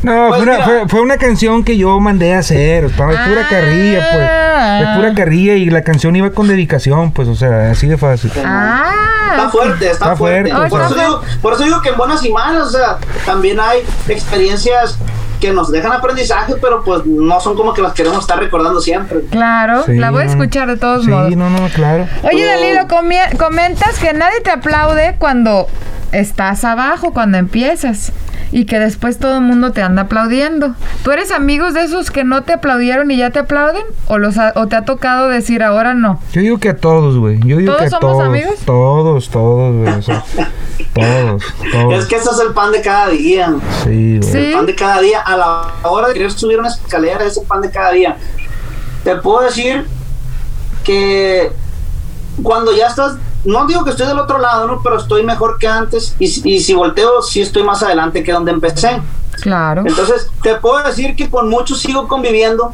No, 0.04 0.28
Pues 0.30 0.44
fue, 0.44 0.44
una, 0.44 0.52
mira. 0.54 0.66
fue, 0.66 0.88
fue 0.90 1.02
una 1.02 1.18
canción 1.18 1.64
que 1.64 1.78
yo 1.78 1.98
mandé 2.02 2.34
a 2.36 2.40
hacer. 2.40 2.84
Estaba 2.86 3.14
es 3.14 3.20
pura 3.20 3.42
Ah. 3.46 3.48
carrilla, 3.50 4.06
pues. 4.12 4.90
Es 4.90 4.96
pura 4.98 5.14
carrilla 5.16 5.54
y 5.54 5.70
la 5.70 5.82
canción 5.84 6.14
iba 6.18 6.30
con 6.32 6.48
dedicación, 6.50 7.14
pues, 7.14 7.30
o 7.30 7.36
sea, 7.36 7.72
así 7.72 7.88
de 7.88 7.98
fácil. 7.98 8.30
Ah, 8.46 9.32
Está 9.32 9.50
fuerte, 9.50 9.86
está, 9.90 10.06
Está 10.06 10.16
fuerte. 10.18 10.52
fuerte, 10.52 10.70
por, 10.70 10.82
está 10.82 10.94
eso 10.94 11.00
digo, 11.08 11.22
por 11.42 11.54
eso 11.54 11.64
digo 11.64 11.82
que 11.82 11.90
en 11.90 11.98
buenas 11.98 12.24
y 12.26 12.32
malas, 12.34 12.68
o 12.68 12.72
sea, 12.72 12.98
también 13.26 13.60
hay 13.62 13.80
experiencias 14.10 14.98
que 15.44 15.52
nos 15.52 15.70
dejan 15.72 15.92
aprendizaje, 15.92 16.54
pero 16.62 16.82
pues 16.86 17.06
no 17.06 17.38
son 17.42 17.58
como 17.58 17.74
que 17.74 17.82
las 17.82 17.92
queremos 17.92 18.20
estar 18.22 18.40
recordando 18.40 18.80
siempre. 18.80 19.20
claro, 19.30 19.84
Sí, 19.86 19.96
la 19.98 20.10
voy 20.10 20.22
a 20.24 20.26
escuchar 20.28 20.70
de 20.70 20.78
todos 20.78 21.04
sí, 21.04 21.10
modos. 21.10 21.36
no, 21.36 21.50
no, 21.50 21.68
claro. 21.68 22.08
Oye, 22.24 22.46
comie- 22.88 23.38
comentas 23.38 24.00
que 24.00 24.14
nadie 24.14 24.40
te 24.42 24.52
aplaude 24.52 25.16
cuando 25.20 25.68
estás 26.14 26.64
abajo, 26.64 27.12
cuando 27.12 27.38
empiezas. 27.38 28.14
Y 28.56 28.66
que 28.66 28.78
después 28.78 29.18
todo 29.18 29.38
el 29.38 29.42
mundo 29.44 29.72
te 29.72 29.82
anda 29.82 30.04
aplaudiendo. 30.04 30.76
¿Tú 31.04 31.12
eres 31.12 31.32
amigos 31.32 31.74
de 31.74 31.82
esos 31.86 32.12
que 32.12 32.24
no 32.24 32.44
te 32.44 32.54
aplaudieron 32.54 33.10
y 33.10 33.18
ya 33.18 33.32
te 33.32 33.40
aplauden? 33.40 33.82
¿O, 34.08 34.20
los 34.20 34.38
ha- 34.38 34.54
o 34.56 34.68
te 34.68 34.76
ha 34.76 34.86
tocado 34.86 35.28
decir 35.28 35.64
ahora 35.64 35.96
no? 35.96 36.20
Yo 36.34 36.42
digo 36.42 36.60
que 36.60 36.70
a 36.70 36.78
todos, 36.78 37.18
güey. 37.18 37.40
Yo 37.44 37.58
digo 37.58 37.72
¿Todos 37.74 37.82
que 37.82 37.88
a 37.88 38.00
somos 38.00 38.12
todos. 38.18 38.24
amigos? 38.28 38.54
Todos, 38.64 39.30
todos, 39.30 39.76
güey. 39.76 39.94
o 39.96 40.02
sea, 40.04 40.24
todos, 40.94 41.44
todos. 41.72 41.94
Es 41.96 42.06
que 42.06 42.16
ese 42.18 42.30
es 42.30 42.40
el 42.48 42.54
pan 42.54 42.72
de 42.72 42.82
cada 42.82 43.08
día. 43.10 43.56
Sí, 43.84 44.20
güey. 44.20 44.32
Sí. 44.32 44.38
El 44.38 44.54
pan 44.54 44.66
de 44.68 44.76
cada 44.76 45.02
día. 45.02 45.22
A 45.22 45.36
la 45.36 45.62
hora 45.90 46.10
de 46.10 46.14
querer 46.14 46.32
subir 46.32 46.60
una 46.60 46.68
escalera, 46.68 47.26
ese 47.26 47.42
pan 47.42 47.60
de 47.62 47.72
cada 47.72 47.92
día. 47.92 48.18
Te 49.04 49.16
puedo 49.16 49.42
decir 49.42 49.88
que 50.84 51.52
cuando 52.44 52.76
ya 52.76 52.86
estás, 52.88 53.16
no 53.46 53.66
digo 53.68 53.84
que 53.84 53.92
estoy 53.92 54.08
del 54.08 54.20
otro 54.20 54.38
lado, 54.38 54.68
¿no? 54.68 54.82
Pero 54.84 54.98
estoy 54.98 55.24
mejor 55.24 55.58
que 55.58 55.68
antes. 55.68 56.16
Y, 56.20 56.28
si- 56.28 56.50
y 56.50 56.60
si 56.62 56.74
volteo, 56.74 57.22
sí 57.22 57.42
estoy 57.42 57.64
más 57.64 57.84
adelante 57.84 58.24
que 58.24 58.32
donde 58.32 58.52
empecé. 58.52 59.02
Claro. 59.42 59.84
Entonces, 59.86 60.30
te 60.42 60.56
puedo 60.56 60.82
decir 60.84 61.16
que 61.16 61.30
con 61.30 61.50
muchos 61.50 61.80
sigo 61.80 62.08
conviviendo, 62.08 62.74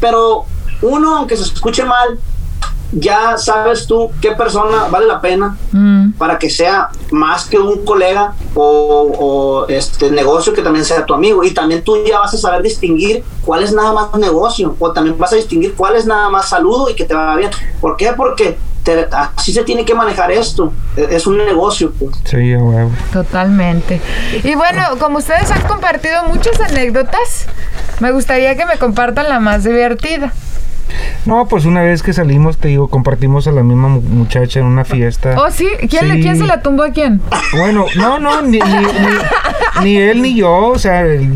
pero 0.00 0.44
uno, 0.82 1.16
aunque 1.16 1.36
se 1.36 1.42
escuche 1.44 1.84
mal, 1.84 2.18
ya 2.96 3.36
sabes 3.38 3.86
tú 3.88 4.10
qué 4.20 4.32
persona 4.32 4.84
vale 4.88 5.06
la 5.06 5.20
pena 5.20 5.56
Mm, 5.72 6.12
para 6.12 6.38
que 6.38 6.48
sea 6.48 6.90
más 7.10 7.46
que 7.46 7.58
un 7.58 7.84
colega 7.84 8.34
o, 8.54 9.12
o, 9.18 9.66
este 9.68 10.10
negocio 10.12 10.52
que 10.52 10.62
también 10.62 10.84
sea 10.84 11.04
tu 11.04 11.12
amigo. 11.14 11.42
Y 11.42 11.52
también 11.52 11.82
tú 11.82 11.96
ya 12.06 12.20
vas 12.20 12.34
a 12.34 12.38
saber 12.38 12.62
distinguir 12.62 13.24
cuál 13.44 13.62
es 13.64 13.72
nada 13.72 13.92
más 13.92 14.14
negocio 14.14 14.76
o 14.78 14.92
también 14.92 15.18
vas 15.18 15.32
a 15.32 15.36
distinguir 15.36 15.74
cuál 15.74 15.96
es 15.96 16.06
nada 16.06 16.28
más 16.28 16.48
saludo 16.48 16.88
y 16.88 16.94
que 16.94 17.04
te 17.04 17.14
va 17.14 17.34
bien. 17.36 17.50
¿Por 17.80 17.96
qué? 17.96 18.12
Porque 18.16 18.56
te- 18.84 19.08
así 19.36 19.52
se 19.52 19.64
tiene 19.64 19.84
que 19.84 19.94
manejar 19.94 20.30
esto. 20.30 20.72
Es 20.96 21.10
es 21.10 21.26
un 21.26 21.38
negocio. 21.38 21.92
Pues. 21.98 22.16
Sí, 22.24 22.54
huevo. 22.54 22.90
totalmente. 23.12 24.00
Y 24.44 24.54
bueno, 24.54 24.82
como 25.00 25.18
ustedes 25.18 25.50
han 25.50 25.62
compartido 25.62 26.24
muchas 26.28 26.60
anécdotas, 26.60 27.46
me 28.00 28.12
gustaría 28.12 28.56
que 28.56 28.66
me 28.66 28.76
compartan 28.78 29.28
la 29.28 29.40
más 29.40 29.64
divertida. 29.64 30.32
No, 31.24 31.46
pues 31.48 31.64
una 31.64 31.80
vez 31.82 32.02
que 32.02 32.12
salimos, 32.12 32.58
te 32.58 32.68
digo, 32.68 32.88
compartimos 32.88 33.46
a 33.48 33.52
la 33.52 33.62
misma 33.62 33.88
mu- 33.88 34.00
muchacha 34.02 34.60
en 34.60 34.66
una 34.66 34.84
fiesta. 34.84 35.34
¿Oh, 35.38 35.50
sí? 35.50 35.66
¿Quién, 35.88 36.08
le- 36.08 36.16
Sí. 36.16 36.20
¿Quién 36.22 36.36
se 36.36 36.44
la 36.44 36.60
tumbó 36.60 36.82
a 36.84 36.90
quién? 36.90 37.22
Bueno, 37.56 37.86
no, 37.96 38.18
no, 38.20 38.42
ni, 38.42 38.58
ni, 38.58 38.72
ni- 38.72 39.18
ni 39.82 39.96
él 39.96 40.22
ni 40.22 40.34
yo, 40.36 40.52
o 40.68 40.78
sea, 40.78 41.02
él 41.02 41.28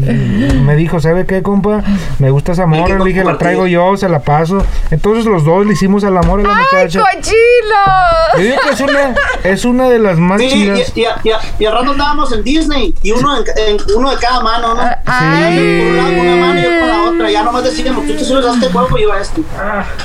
me 0.65 0.77
dijo, 0.77 1.01
¿sabe 1.01 1.27
qué, 1.27 1.43
compa? 1.43 1.83
Me 2.19 2.31
gusta 2.31 2.53
esa 2.53 2.67
morra, 2.67 2.99
le 2.99 3.05
dije, 3.05 3.25
la 3.25 3.37
traigo 3.39 3.67
yo, 3.67 3.97
se 3.97 4.09
la 4.09 4.21
paso. 4.21 4.65
Entonces 4.91 5.25
los 5.25 5.45
dos 5.45 5.67
le 5.67 5.73
hicimos 5.73 6.05
al 6.05 6.17
amor 6.17 6.41
a 6.41 6.43
la 6.45 6.51
¡Ay, 6.51 6.65
muchacha. 6.65 6.89
Yo 6.89 7.03
cochino! 7.03 8.39
digo 8.39 8.57
que 8.63 8.71
es 8.71 8.81
una, 8.81 9.15
es 9.45 9.65
una 9.65 9.89
de 9.89 9.99
las 9.99 10.19
más 10.19 10.41
Sí, 10.41 10.47
y, 10.47 10.51
chidas. 10.51 10.93
y, 10.97 11.01
y, 11.01 11.33
y 11.59 11.67
al 11.67 11.73
rato 11.75 11.91
andábamos 11.93 12.33
en 12.33 12.45
Disney 12.45 12.95
y 13.03 13.13
uno, 13.13 13.37
en, 13.39 13.45
en- 13.75 13.79
uno 13.97 14.11
de 14.11 14.17
cada 14.19 14.41
mano, 14.41 14.75
¿no? 14.75 14.83
Ay. 15.07 15.57
Por 15.79 15.87
un 15.89 15.97
lado 15.97 16.11
una 16.21 16.37
mano 16.47 16.61
y 16.61 16.63
yo 16.63 16.69
con 16.81 16.89
la 16.89 17.03
otra. 17.11 17.31
Ya 17.31 17.43
nomás 17.43 17.65
decíamos, 17.65 18.07
tú 18.07 18.13
te 18.15 18.25
subes 18.25 18.45
a 18.47 18.55
este 18.55 18.69
cuerpo 18.69 18.99
y 18.99 19.03
yo 19.03 19.13
a 19.13 19.21
este. 19.21 19.43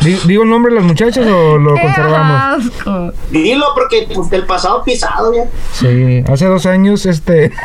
Di- 0.02 0.20
¿Digo 0.26 0.44
el 0.44 0.50
nombre 0.50 0.72
de 0.74 0.80
las 0.80 0.86
muchachas 0.88 1.26
o 1.28 1.58
lo 1.58 1.76
¡Qué 1.76 1.82
conservamos? 1.82 2.66
asco! 2.66 3.12
Dilo, 3.30 3.66
porque 3.76 4.08
pues, 4.14 4.30
del 4.30 4.46
pasado 4.46 4.84
pisado, 4.84 5.34
ya. 5.34 5.44
Sí, 5.74 6.24
hace 6.32 6.46
dos 6.46 6.66
años, 6.66 7.06
este... 7.06 7.52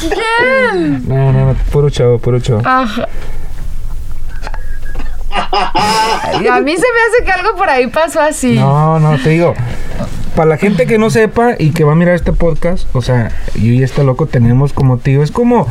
¿Quién? 0.00 1.08
No, 1.08 1.32
no, 1.32 1.46
no, 1.46 1.54
puro 1.70 1.90
chavo, 1.90 2.18
puro 2.18 2.40
chavo. 2.40 2.62
Ajá. 2.64 3.08
A 6.50 6.60
mí 6.60 6.72
se 6.76 6.82
me 6.82 7.00
hace 7.00 7.24
que 7.24 7.32
algo 7.32 7.56
por 7.56 7.68
ahí 7.68 7.86
pasó 7.86 8.20
así. 8.20 8.54
No, 8.54 8.98
no, 8.98 9.18
te 9.18 9.30
digo. 9.30 9.54
Para 10.34 10.50
la 10.50 10.56
gente 10.56 10.86
que 10.86 10.98
no 10.98 11.10
sepa 11.10 11.54
y 11.58 11.70
que 11.70 11.84
va 11.84 11.92
a 11.92 11.96
mirar 11.96 12.14
este 12.16 12.32
podcast, 12.32 12.86
o 12.94 13.02
sea, 13.02 13.30
yo 13.54 13.72
y 13.72 13.82
este 13.82 14.02
loco 14.02 14.26
tenemos 14.26 14.72
como 14.72 14.98
tío, 14.98 15.22
es 15.22 15.30
como. 15.30 15.68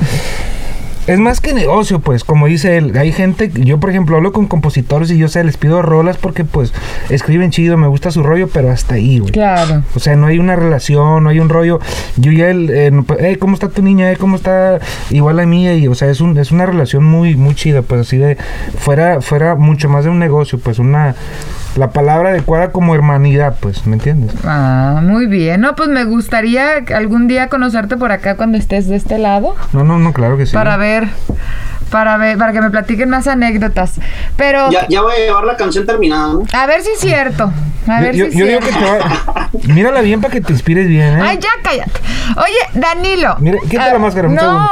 Es 1.05 1.19
más 1.19 1.41
que 1.41 1.53
negocio, 1.53 1.99
pues, 1.99 2.23
como 2.23 2.47
dice 2.47 2.77
él. 2.77 2.97
Hay 2.97 3.11
gente, 3.11 3.51
yo 3.53 3.77
por 3.79 3.89
ejemplo 3.89 4.15
hablo 4.15 4.31
con 4.31 4.47
compositores 4.47 5.11
y 5.11 5.17
yo 5.17 5.27
sé, 5.27 5.43
les 5.43 5.57
pido 5.57 5.81
rolas 5.81 6.15
porque 6.17 6.45
pues 6.45 6.73
escriben 7.09 7.51
chido, 7.51 7.75
me 7.77 7.87
gusta 7.87 8.09
su 8.09 8.23
rollo, 8.23 8.47
pero 8.47 8.71
hasta 8.71 8.95
ahí, 8.95 9.19
güey. 9.19 9.31
Claro. 9.33 9.83
O 9.95 9.99
sea, 9.99 10.15
no 10.15 10.27
hay 10.27 10.39
una 10.39 10.55
relación, 10.55 11.23
no 11.23 11.29
hay 11.29 11.39
un 11.41 11.49
rollo. 11.49 11.79
Yo 12.15 12.31
y 12.31 12.41
él, 12.41 12.69
eh, 12.71 12.89
no, 12.91 13.03
pues, 13.03 13.19
"Hey, 13.21 13.35
¿cómo 13.35 13.53
está 13.53 13.67
tu 13.67 13.81
niña? 13.81 14.11
Eh, 14.11 14.17
¿Cómo 14.17 14.37
está 14.37 14.79
igual 15.09 15.35
la 15.35 15.45
mía? 15.45 15.73
Y, 15.75 15.87
o 15.89 15.95
sea, 15.95 16.09
es, 16.09 16.21
un, 16.21 16.37
es 16.37 16.51
una 16.51 16.65
relación 16.65 17.03
muy, 17.03 17.35
muy 17.35 17.53
chida, 17.55 17.81
pues 17.81 18.01
así 18.01 18.17
de, 18.17 18.37
fuera, 18.77 19.19
fuera 19.19 19.55
mucho 19.55 19.89
más 19.89 20.05
de 20.05 20.09
un 20.09 20.19
negocio, 20.19 20.57
pues 20.59 20.79
una, 20.79 21.15
la 21.75 21.89
palabra 21.91 22.29
adecuada 22.29 22.71
como 22.71 22.93
hermanidad, 22.95 23.57
pues, 23.59 23.85
¿me 23.87 23.95
entiendes? 23.95 24.31
Ah, 24.45 25.01
muy 25.03 25.25
bien. 25.25 25.59
No, 25.61 25.75
pues 25.75 25.89
me 25.89 26.05
gustaría 26.05 26.75
algún 26.95 27.27
día 27.27 27.49
conocerte 27.49 27.97
por 27.97 28.11
acá 28.11 28.37
cuando 28.37 28.57
estés 28.57 28.87
de 28.87 28.95
este 28.95 29.17
lado. 29.17 29.55
No, 29.73 29.83
no, 29.83 29.97
no, 29.99 30.13
claro 30.13 30.37
que 30.37 30.45
sí. 30.45 30.53
Para 30.53 30.77
ver, 30.77 30.92
para 31.89 32.17
ver, 32.17 32.37
para 32.39 32.51
que 32.53 32.61
me 32.61 32.71
platiquen 32.71 33.09
más 33.09 33.27
anécdotas. 33.27 33.93
Pero, 34.35 34.71
Ya, 34.71 34.87
ya 34.89 35.01
voy 35.01 35.13
a 35.13 35.17
llevar 35.19 35.43
la 35.43 35.55
canción 35.55 35.85
terminada, 35.85 36.33
¿no? 36.33 36.43
a 36.51 36.65
ver 36.65 36.81
si 36.81 36.89
es 36.91 36.99
cierto. 36.99 37.51
A 37.87 38.01
ver 38.01 38.15
yo- 38.15 38.25
si 38.25 38.31
es 38.31 38.37
yo 38.37 38.45
digo 38.47 38.59
que 38.61 38.71
cierto. 38.71 39.03
te 39.03 39.31
va... 39.31 39.49
Mírala 39.73 40.01
bien 40.01 40.19
para 40.21 40.33
que 40.33 40.41
te 40.41 40.53
inspires 40.53 40.87
bien, 40.87 41.19
¿eh? 41.19 41.21
Ay, 41.21 41.37
ya 41.39 41.49
cállate. 41.61 41.91
Oye, 42.37 42.79
Danilo. 42.79 43.35
Mira, 43.39 43.57
quita 43.69 43.83
ah, 43.85 43.93
la 43.93 43.99
máscara, 43.99 44.29
un 44.29 44.35
No. 44.35 44.69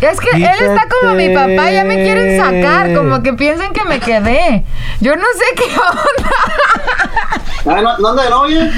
Es 0.00 0.20
que 0.20 0.30
él 0.36 0.44
está 0.44 0.86
como 1.00 1.14
mi 1.14 1.30
papá, 1.34 1.70
ya 1.70 1.84
me 1.84 1.96
quieren 2.04 2.38
sacar, 2.38 2.94
como 2.94 3.22
que 3.22 3.32
piensan 3.32 3.72
que 3.72 3.84
me 3.84 3.98
quedé. 3.98 4.64
Yo 5.00 5.16
no 5.16 5.24
sé 5.36 5.44
qué 5.56 5.64
onda. 7.66 7.76
Ay, 7.78 7.82
¿no, 7.82 7.98
¿no 7.98 8.08
anda 8.10 8.22
de 8.24 8.30
novia? 8.30 8.70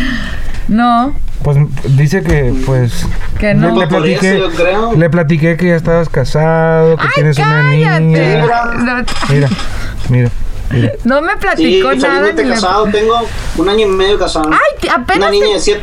No. 0.68 1.14
Pues 1.44 1.58
dice 1.96 2.22
que, 2.22 2.52
pues. 2.66 3.06
Que 3.38 3.54
no. 3.54 3.68
Le, 3.74 3.80
le 3.80 3.86
Por 3.86 4.06
eso, 4.06 4.18
platiqué, 4.20 4.38
yo 4.38 4.50
creo. 4.50 4.92
le 4.94 5.10
platiqué 5.10 5.56
que 5.58 5.68
ya 5.68 5.76
estabas 5.76 6.08
casado, 6.08 6.96
que 6.96 7.02
Ay, 7.04 7.08
tienes 7.14 7.38
una 7.38 7.46
cállate. 7.46 8.00
niña. 8.00 8.38
No, 8.40 9.04
Mira, 9.28 9.48
mira, 10.08 10.30
mira. 10.70 10.92
No 11.04 11.20
me 11.20 11.32
Sí, 11.32 11.38
platicó 11.40 11.94
nada. 11.96 12.32
ni 12.32 12.48
casado, 12.48 12.86
tengo 12.86 13.20
un 13.58 13.68
año 13.68 13.86
y 13.86 13.90
medio 13.90 14.18
casado. 14.18 14.48
Ay, 14.50 14.78
te- 14.80 14.88
apenas 14.90 15.18
una 15.18 15.30
niña 15.30 15.46
te- 15.48 15.52
de 15.52 15.60
siete, 15.60 15.82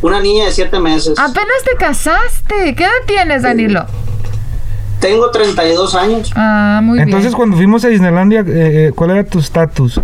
una 0.00 0.20
niña 0.20 0.44
de 0.44 0.52
siete 0.52 0.78
meses. 0.78 1.18
Apenas 1.18 1.62
te 1.68 1.76
casaste. 1.76 2.74
¿Qué 2.76 2.84
edad 2.84 2.92
tienes, 3.06 3.42
Danilo? 3.42 3.84
Tengo 5.00 5.30
32 5.30 5.94
años. 5.96 6.32
Ah, 6.36 6.80
muy 6.82 6.98
Entonces, 7.00 7.30
bien. 7.30 7.36
cuando 7.36 7.56
fuimos 7.56 7.84
a 7.84 7.88
Disneylandia, 7.88 8.40
eh, 8.40 8.44
eh, 8.46 8.92
¿cuál 8.94 9.10
era 9.10 9.24
tu 9.24 9.40
estatus? 9.40 10.00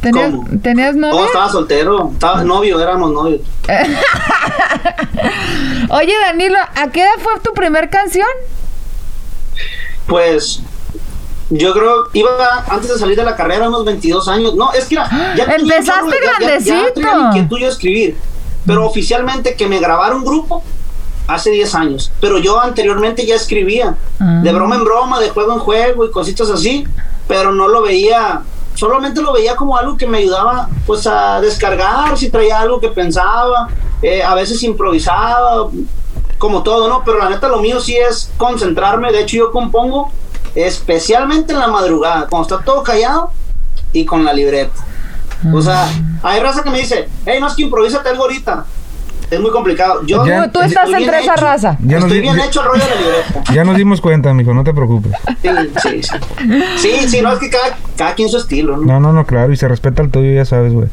¿Tenías, 0.00 0.30
¿Cómo? 0.30 0.46
¿Tenías 0.62 0.94
Oh, 0.94 0.98
novia? 0.98 1.26
estaba 1.26 1.50
soltero, 1.50 2.10
estaba 2.12 2.44
novio, 2.44 2.80
éramos 2.80 3.10
novios. 3.12 3.40
Oye, 5.90 6.12
Danilo, 6.26 6.58
¿a 6.76 6.90
qué 6.90 7.02
edad 7.02 7.14
fue 7.22 7.38
tu 7.40 7.52
primer 7.54 7.88
canción? 7.90 8.26
Pues 10.06 10.60
yo 11.50 11.72
creo 11.72 12.08
iba 12.12 12.64
antes 12.68 12.88
de 12.90 12.98
salir 12.98 13.16
de 13.16 13.24
la 13.24 13.36
carrera 13.36 13.68
unos 13.68 13.84
22 13.84 14.28
años. 14.28 14.54
No, 14.54 14.72
es 14.72 14.86
que 14.86 14.96
era, 14.96 15.34
ya 15.36 15.44
Empezaste 15.44 16.00
chorro 16.00 16.10
de- 16.10 16.10
ya- 16.10 16.20
ya- 16.20 16.38
Ya, 16.38 16.46
grandecito. 16.46 16.92
tenía 16.94 17.14
la 17.16 17.26
inquietud 17.28 17.58
yo 17.60 17.66
de 17.66 17.72
escribir, 17.72 18.16
pero 18.66 18.86
oficialmente 18.86 19.54
que 19.54 19.66
me 19.68 19.78
grabara 19.78 20.14
un 20.14 20.24
grupo 20.24 20.62
hace 21.26 21.50
10 21.50 21.74
años, 21.74 22.12
pero 22.20 22.38
yo 22.38 22.60
anteriormente 22.60 23.24
ya 23.26 23.34
escribía, 23.36 23.94
Ah. 24.20 24.40
de 24.42 24.52
broma 24.52 24.76
en 24.76 24.84
broma, 24.84 25.20
de 25.20 25.30
juego 25.30 25.54
en 25.54 25.58
juego 25.60 26.04
y 26.04 26.10
cositas 26.10 26.50
así, 26.50 26.86
pero 27.28 27.52
no 27.52 27.68
lo 27.68 27.80
veía, 27.82 28.42
solamente 28.74 29.22
lo 29.22 29.32
veía 29.32 29.56
como 29.56 29.76
algo 29.76 29.96
que 29.96 30.06
me 30.06 30.18
ayudaba 30.18 30.68
pues 30.86 31.06
a 31.06 31.40
descargar, 31.40 32.16
si 32.18 32.30
traía 32.30 32.60
algo 32.60 32.80
que 32.80 32.88
pensaba, 32.88 33.68
eh, 34.02 34.22
a 34.22 34.34
veces 34.34 34.62
improvisaba, 34.62 35.68
como 36.38 36.62
todo, 36.62 36.88
¿no? 36.88 37.02
Pero 37.04 37.18
la 37.18 37.30
neta 37.30 37.48
lo 37.48 37.58
mío 37.58 37.80
sí 37.80 37.96
es 37.96 38.30
concentrarme, 38.36 39.12
de 39.12 39.22
hecho 39.22 39.36
yo 39.36 39.52
compongo 39.52 40.12
especialmente 40.54 41.52
en 41.52 41.58
la 41.58 41.68
madrugada, 41.68 42.26
cuando 42.28 42.48
está 42.48 42.64
todo 42.64 42.82
callado 42.82 43.30
y 43.92 44.04
con 44.04 44.24
la 44.24 44.32
libreta. 44.32 44.84
O 45.52 45.60
sea, 45.60 45.88
hay 46.22 46.40
raza 46.40 46.62
que 46.62 46.70
me 46.70 46.78
dice, 46.78 47.08
hey, 47.26 47.38
no 47.40 47.46
es 47.46 47.54
que 47.54 47.62
improvísate 47.62 48.08
algo 48.08 48.22
ahorita. 48.22 48.64
Es 49.30 49.40
muy 49.40 49.50
complicado. 49.50 50.02
Yo 50.06 50.24
Ya- 50.26 50.48
Tú, 50.50 50.60
estás 50.60 50.84
estoy 50.84 51.02
entre 51.04 51.18
bien 51.18 51.22
esa 51.24 51.34
hecho. 51.34 51.44
raza. 51.44 51.76
Ya 51.80 51.96
nos 51.96 52.04
Estoy 52.04 52.20
bien 52.20 52.36
ya- 52.36 52.44
hecho 52.44 52.60
el 52.60 52.66
rollo 52.66 52.82
de 52.84 52.90
la 52.90 53.00
libreta. 53.00 53.42
Ya 53.54 53.64
nos 53.64 53.76
dimos 53.76 54.00
cuenta, 54.00 54.32
mijo, 54.34 54.52
no 54.54 54.64
te 54.64 54.72
preocupes. 54.74 55.12
Sí, 55.42 55.48
sí, 55.82 56.02
sí. 56.02 56.18
Sí, 56.78 57.08
sí, 57.08 57.22
no 57.22 57.32
es 57.32 57.38
que 57.38 57.50
cada, 57.50 57.76
cada 57.96 58.14
quien 58.14 58.28
su 58.28 58.36
estilo, 58.38 58.76
¿no? 58.76 58.84
No, 58.84 59.00
no, 59.00 59.12
no, 59.12 59.26
claro, 59.26 59.52
y 59.52 59.56
se 59.56 59.66
respeta 59.68 60.02
el 60.02 60.10
tuyo, 60.10 60.32
ya 60.32 60.44
sabes, 60.44 60.72
güey. 60.72 60.88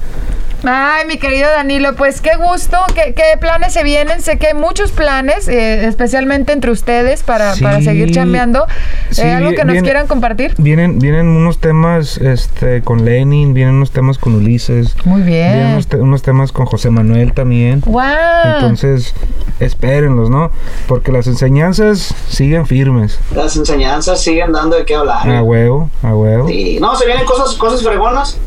Ay, 0.64 1.08
mi 1.08 1.18
querido 1.18 1.50
Danilo, 1.50 1.96
pues 1.96 2.22
qué 2.22 2.36
gusto, 2.36 2.78
qué, 2.94 3.16
qué 3.16 3.36
planes 3.40 3.74
se 3.74 3.84
vienen. 3.84 4.22
Sé 4.22 4.38
que 4.38 4.46
hay 4.48 4.54
muchos 4.54 4.92
planes, 4.92 5.48
eh, 5.48 5.88
especialmente 5.88 6.54
entre 6.54 6.70
ustedes, 6.70 7.24
para, 7.24 7.56
Sí. 7.56 7.64
para 7.64 7.82
seguir 7.82 8.12
chambeando. 8.12 8.66
Eh, 8.68 9.14
Sí, 9.14 9.22
¿Algo 9.24 9.52
que 9.54 9.66
nos 9.66 9.82
quieran 9.82 10.06
compartir? 10.06 10.54
Vienen, 10.60 11.00
vienen 11.00 11.26
unos 11.28 11.58
temas 11.60 12.18
este, 12.20 12.84
con 12.84 13.06
Lenin, 13.06 13.56
vienen 13.56 13.74
unos 13.76 13.90
temas 13.90 14.20
con 14.20 14.36
Ulises. 14.36 14.96
Muy 15.04 15.24
Vienen 15.24 15.54
bien. 15.58 15.68
unos, 15.74 15.88
te- 15.88 15.98
unos 15.98 16.22
temas 16.22 16.52
con 16.52 16.68
José 16.68 16.92
Manuel 16.92 17.34
también. 17.34 17.82
¡Wow! 17.88 18.04
Entonces, 18.46 19.14
espérenlos, 19.60 20.30
¿no? 20.30 20.52
Porque 20.88 21.12
las 21.12 21.28
enseñanzas 21.28 22.14
siguen 22.30 22.66
firmes. 22.66 23.20
Las 23.36 23.56
enseñanzas 23.56 24.22
siguen 24.22 24.52
dando 24.52 24.76
de 24.78 24.86
qué 24.86 24.96
hablar. 24.96 25.30
A 25.30 25.44
huevo, 25.44 25.90
a 26.04 26.14
huevo. 26.16 26.48
Sí, 26.48 26.78
no, 26.80 26.96
se 26.96 27.06
vienen 27.06 27.26
cosas, 27.26 27.56
cosas 27.56 27.84
fregonas. 27.84 28.38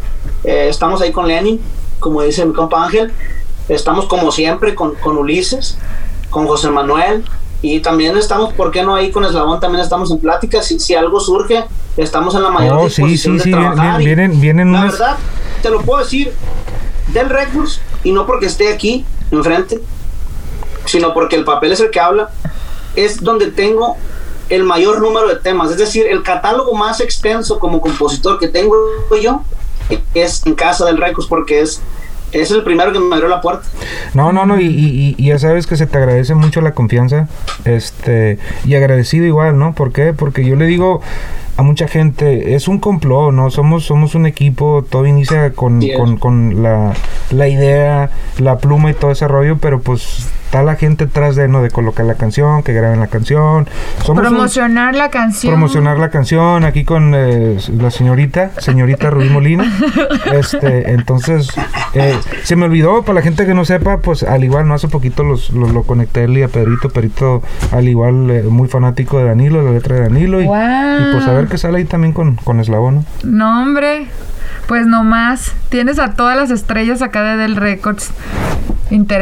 Eh, 0.44 0.66
estamos 0.68 1.00
ahí 1.00 1.12
con 1.12 1.26
Lenin, 1.28 1.60
como 2.00 2.22
dice 2.22 2.44
mi 2.44 2.52
compa 2.54 2.84
Ángel. 2.84 3.12
Estamos 3.68 4.06
como 4.06 4.30
siempre 4.30 4.74
con, 4.74 4.94
con 4.96 5.16
Ulises, 5.16 5.78
con 6.30 6.46
José 6.46 6.70
Manuel. 6.70 7.24
Y 7.62 7.80
también 7.80 8.14
estamos, 8.18 8.52
¿por 8.52 8.70
qué 8.70 8.82
no 8.82 8.94
ahí 8.94 9.10
con 9.10 9.24
Eslabón? 9.24 9.58
También 9.58 9.82
estamos 9.82 10.10
en 10.10 10.18
plática. 10.18 10.60
Si, 10.62 10.78
si 10.78 10.94
algo 10.94 11.18
surge, 11.18 11.64
estamos 11.96 12.34
en 12.34 12.42
la 12.42 12.50
mayor 12.50 12.74
Oh, 12.76 12.90
sí, 12.90 13.02
disposición 13.02 13.38
sí, 13.38 13.44
sí, 13.44 13.50
de 13.52 13.56
bien- 13.56 13.72
trabajar. 13.72 14.02
y 14.02 14.04
vienen- 14.04 14.40
vienen 14.40 14.72
la 14.72 14.80
unas- 14.80 14.92
verdad, 14.98 15.16
te 15.62 15.70
lo 15.70 15.80
puedo 15.80 16.00
decir, 16.00 16.30
del 17.14 17.30
Records, 17.30 17.80
y 18.02 18.12
no 18.12 18.26
porque 18.26 18.46
esté 18.46 18.70
aquí 18.70 19.06
enfrente, 19.36 19.80
sino 20.86 21.14
porque 21.14 21.36
el 21.36 21.44
papel 21.44 21.72
es 21.72 21.80
el 21.80 21.90
que 21.90 22.00
habla, 22.00 22.30
es 22.96 23.22
donde 23.22 23.50
tengo 23.50 23.96
el 24.48 24.64
mayor 24.64 25.00
número 25.00 25.28
de 25.28 25.36
temas. 25.36 25.70
Es 25.70 25.78
decir, 25.78 26.06
el 26.06 26.22
catálogo 26.22 26.74
más 26.74 27.00
extenso 27.00 27.58
como 27.58 27.80
compositor 27.80 28.38
que 28.38 28.48
tengo 28.48 28.74
yo 29.20 29.42
es 30.14 30.44
en 30.46 30.54
casa 30.54 30.84
del 30.86 30.98
Records 30.98 31.26
porque 31.28 31.60
es, 31.60 31.80
es 32.32 32.50
el 32.50 32.62
primero 32.62 32.92
que 32.92 32.98
me 32.98 33.14
abrió 33.14 33.28
la 33.28 33.40
puerta. 33.40 33.66
No, 34.12 34.32
no, 34.32 34.46
no, 34.46 34.60
y, 34.60 35.16
ya 35.18 35.38
sabes 35.38 35.66
que 35.66 35.76
se 35.76 35.86
te 35.86 35.98
agradece 35.98 36.34
mucho 36.34 36.60
la 36.60 36.72
confianza, 36.72 37.28
este, 37.64 38.38
y 38.64 38.74
agradecido 38.74 39.26
igual, 39.26 39.58
¿no? 39.58 39.74
¿Por 39.74 39.92
qué? 39.92 40.12
Porque 40.12 40.44
yo 40.44 40.56
le 40.56 40.66
digo 40.66 41.00
a 41.56 41.62
mucha 41.62 41.88
gente, 41.88 42.54
es 42.54 42.68
un 42.68 42.78
complot, 42.78 43.32
¿no? 43.32 43.50
Somos, 43.50 43.84
somos 43.84 44.14
un 44.14 44.26
equipo, 44.26 44.84
todo 44.88 45.06
inicia 45.06 45.52
con, 45.52 45.80
Sí 45.80 45.92
con, 45.94 46.16
con 46.16 46.62
la, 46.62 46.94
la 47.30 47.48
idea, 47.48 48.10
la 48.38 48.58
pluma 48.58 48.90
y 48.90 48.94
todo 48.94 49.10
ese 49.10 49.28
rollo, 49.28 49.58
pero 49.58 49.80
pues 49.80 50.28
está 50.54 50.62
la 50.62 50.76
gente 50.76 51.04
atrás 51.04 51.34
de, 51.34 51.48
¿no? 51.48 51.62
De 51.62 51.70
colocar 51.70 52.06
la 52.06 52.14
canción, 52.14 52.62
que 52.62 52.72
graben 52.72 53.00
la 53.00 53.08
canción. 53.08 53.66
Somos 54.04 54.22
un- 54.22 54.28
Promocionar 54.30 54.94
la 54.94 55.10
canción. 55.10 55.52
promocionar 55.52 55.98
la 55.98 56.10
canción 56.10 56.62
aquí 56.62 56.84
con 56.84 57.12
eh, 57.12 57.58
la 57.76 57.90
señorita, 57.90 58.52
señorita 58.58 59.10
Rubí 59.10 59.30
Molina. 59.30 59.64
Este, 60.32 60.92
entonces, 60.92 61.48
eh, 61.94 62.16
se 62.44 62.54
me 62.56 62.64
olvidó, 62.66 63.02
para 63.02 63.14
la 63.16 63.22
gente 63.22 63.46
que 63.46 63.54
no 63.54 63.64
sepa, 63.64 63.98
pues 63.98 64.22
al 64.22 64.44
igual, 64.44 64.66
no 64.68 64.74
hace 64.74 64.86
poquito 64.88 65.24
los, 65.24 65.50
los- 65.50 65.72
lo 65.72 65.82
conecté 65.82 66.20
a 66.20 66.24
él 66.24 66.38
y 66.38 66.42
a 66.44 66.48
Pedrito, 66.48 66.88
Pedrito 66.88 67.42
al 67.72 67.88
igual 67.88 68.30
eh, 68.30 68.42
muy 68.44 68.68
fanático 68.68 69.18
de 69.18 69.24
Danilo, 69.24 69.60
la 69.62 69.72
letra 69.72 69.96
de 69.96 70.02
Danilo, 70.02 70.40
y, 70.40 70.44
Guau. 70.46 71.00
y 71.00 71.12
pues 71.14 71.26
a 71.26 71.32
ver 71.32 71.46
qué 71.48 71.58
sale 71.58 71.78
ahí 71.78 71.84
también 71.84 72.12
con, 72.12 72.36
con 72.36 72.60
Eslabón. 72.60 73.04
No, 73.24 73.62
hombre. 73.62 74.06
Pues 74.66 74.86
nomás. 74.86 75.52
Tienes 75.68 75.98
a 75.98 76.14
todas 76.14 76.36
las 76.36 76.50
estrellas 76.50 77.02
acá 77.02 77.22
de 77.22 77.36
Del 77.36 77.56
Records 77.56 78.10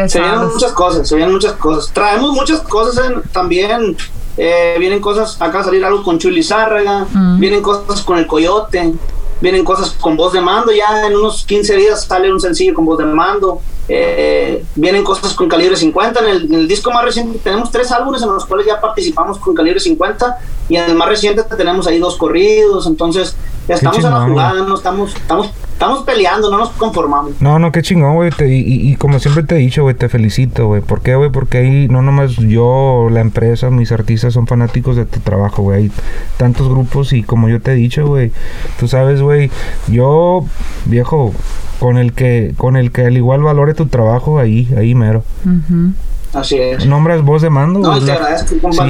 Se 0.09 0.21
vienen 0.21 0.41
muchas 0.55 0.73
cosas, 0.73 1.09
se 1.09 1.17
vienen 1.17 1.35
muchas 1.35 1.53
cosas. 1.55 1.93
Traemos 1.93 2.33
muchas 2.33 2.61
cosas 2.61 3.07
en- 3.11 3.23
también. 3.33 3.97
eh, 4.39 4.77
vienen 4.79 5.01
cosas, 5.03 5.37
acá 5.43 5.59
va 5.59 5.61
a 5.61 5.65
salir 5.65 5.85
algo 5.85 6.03
con 6.03 6.19
Chuy 6.19 6.31
Lizárraga, 6.33 7.07
Mm. 7.13 7.39
vienen 7.39 7.61
cosas 7.61 8.01
con 8.01 8.17
el 8.17 8.27
Coyote, 8.27 8.95
vienen 9.43 9.63
cosas 9.63 9.91
con 10.01 10.17
voz 10.17 10.33
de 10.33 10.41
mando. 10.41 10.73
Ya 10.73 11.07
en 11.07 11.15
unos 11.17 11.45
15 11.45 11.77
días 11.77 12.05
sale 12.07 12.33
un 12.33 12.41
sencillo 12.41 12.73
con 12.75 12.85
voz 12.87 12.99
de 12.99 13.05
mando. 13.05 13.61
eh, 13.89 14.65
vienen 14.77 15.03
cosas 15.05 15.35
con 15.35 15.49
calibre 15.49 15.77
50. 15.77 16.21
En 16.21 16.27
el, 16.29 16.45
en 16.47 16.55
el 16.55 16.69
disco 16.69 16.91
más 16.93 17.05
reciente 17.05 17.39
tenemos 17.41 17.71
tres 17.71 17.91
álbumes 17.93 18.23
en 18.23 18.29
los 18.33 18.47
cuales 18.47 18.65
ya 18.67 18.81
participamos 18.81 19.39
con 19.39 19.55
calibre 19.55 19.81
50. 19.81 20.39
Y 20.69 20.77
en 20.77 20.85
el 20.89 20.95
más 20.95 21.09
reciente 21.09 21.43
tenemos 21.57 21.87
ahí 21.89 21.99
dos 21.99 22.17
corridos. 22.17 22.87
Entonces, 22.87 23.35
estamos 23.69 23.99
en 24.05 24.11
la 24.11 24.21
jugada, 24.27 24.63
no 24.69 24.75
estamos, 24.75 25.15
estamos, 25.15 25.51
estamos 25.73 26.03
peleando, 26.05 26.51
no 26.51 26.59
nos 26.59 26.71
conformamos. 26.71 27.41
No, 27.41 27.59
no, 27.59 27.71
qué 27.73 27.83
chingón, 27.83 28.15
güey. 28.15 28.31
te- 28.31 28.49
Y, 28.49 28.61
y- 28.61 28.93
y 28.93 28.97
como 28.97 29.19
siempre 29.19 29.43
te 29.43 29.55
he 29.57 29.59
dicho, 29.59 29.83
güey, 29.83 29.95
te 29.95 30.09
felicito, 30.09 30.67
güey. 30.67 30.81
¿Por 30.83 31.01
qué, 31.01 31.15
güey? 31.17 31.31
Porque 31.31 31.59
ahí 31.59 31.89
no 31.89 32.03
nomás 32.03 32.37
yo, 32.37 33.09
la 33.11 33.21
empresa, 33.21 33.71
mis 33.71 33.93
artistas 33.93 34.35
son 34.35 34.47
fanáticos 34.47 34.97
de 34.97 35.07
tu 35.07 35.21
trabajo, 35.21 35.63
güey. 35.63 35.85
Hay 35.85 35.93
tantos 36.37 36.69
grupos 36.69 37.13
y 37.13 37.23
como 37.23 37.49
yo 37.49 37.61
te 37.61 37.73
he 37.73 37.75
dicho, 37.75 38.07
güey, 38.07 38.33
tú 38.81 38.89
sabes, 38.89 39.21
güey, 39.23 39.51
yo, 39.89 40.45
viejo, 40.87 41.33
con 41.79 41.99
el 41.99 42.13
que, 42.13 42.55
con 42.57 42.77
el 42.77 42.93
que 42.93 43.07
al 43.07 43.17
igual 43.17 43.43
valore 43.43 43.75
tu 43.75 43.87
trabajo, 43.87 44.39
ahí, 44.39 44.69
ahí 44.77 44.95
mero. 44.95 45.25
Ujú. 45.45 45.93
Así 46.35 46.57
es. 46.59 46.87
Nombras 46.87 47.21
voz 47.23 47.43
de 47.43 47.51
mando, 47.51 47.79
No, 47.81 47.89
güey. 47.91 47.99
y 47.99 48.07
te 48.07 48.07
la- 48.07 48.15
agradezco, 48.15 48.55
compa, 48.63 48.85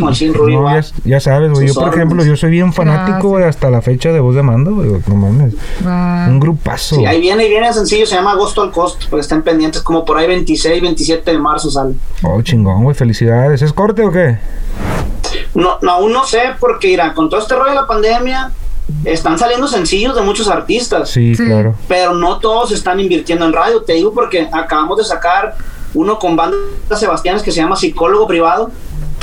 machín, 0.00 0.32
Rubí, 0.32 0.56
no, 0.56 0.74
ya, 0.74 0.82
ya 1.04 1.20
sabes, 1.20 1.52
güey. 1.52 1.68
Yo, 1.68 1.74
por 1.74 1.92
ejemplo, 1.94 2.24
yo 2.24 2.34
soy 2.36 2.50
bien 2.50 2.72
fanático, 2.72 3.28
güey, 3.28 3.44
hasta 3.44 3.68
la 3.68 3.82
fecha 3.82 4.10
de 4.10 4.20
voz 4.20 4.34
de 4.34 4.42
mando, 4.42 4.74
güey. 4.74 4.90
No 5.06 5.14
mames. 5.14 5.54
Un 5.84 6.40
grupazo. 6.40 6.96
Sí, 6.96 7.04
ahí 7.04 7.20
viene, 7.20 7.42
ahí 7.42 7.50
viene 7.50 7.68
el 7.68 7.74
sencillo, 7.74 8.06
se 8.06 8.14
llama 8.14 8.32
Agosto 8.32 8.62
al 8.62 8.70
Costo, 8.72 9.06
porque 9.10 9.20
estén 9.20 9.42
pendientes, 9.42 9.82
como 9.82 10.04
por 10.04 10.16
ahí 10.16 10.26
26, 10.26 10.80
27 10.80 11.30
de 11.30 11.38
marzo 11.38 11.70
sale. 11.70 11.94
Oh, 12.22 12.40
chingón, 12.40 12.82
güey. 12.84 12.94
Felicidades. 12.96 13.60
¿Es 13.60 13.72
corte 13.74 14.02
o 14.04 14.10
qué? 14.10 14.38
No, 15.54 15.78
no, 15.82 15.90
aún 15.92 16.12
no 16.12 16.24
sé, 16.24 16.40
porque 16.58 16.88
mira, 16.88 17.12
con 17.14 17.28
todo 17.28 17.40
este 17.40 17.54
rollo 17.54 17.70
de 17.70 17.74
la 17.76 17.86
pandemia, 17.86 18.50
están 19.04 19.38
saliendo 19.38 19.66
sencillos 19.68 20.14
de 20.14 20.22
muchos 20.22 20.48
artistas, 20.48 21.10
Sí, 21.10 21.34
Sí. 21.34 21.44
claro. 21.44 21.74
pero 21.86 22.14
no 22.14 22.38
todos 22.38 22.72
están 22.72 22.98
invirtiendo 23.00 23.44
en 23.44 23.52
radio, 23.52 23.82
te 23.82 23.92
digo 23.94 24.12
porque 24.14 24.48
acabamos 24.50 24.96
de 24.96 25.04
sacar 25.04 25.54
uno 25.94 26.18
con 26.18 26.36
banda 26.36 26.56
Sebastianes 26.96 27.42
que 27.42 27.52
se 27.52 27.60
llama 27.60 27.76
Psicólogo 27.76 28.26
Privado, 28.26 28.70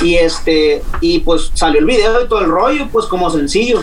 y 0.02 0.16
este, 0.16 0.82
y 1.00 1.20
pues 1.20 1.50
salió 1.54 1.80
el 1.80 1.86
video 1.86 2.22
y 2.22 2.28
todo 2.28 2.40
el 2.40 2.50
rollo, 2.50 2.86
pues 2.92 3.06
como 3.06 3.30
sencillo. 3.30 3.80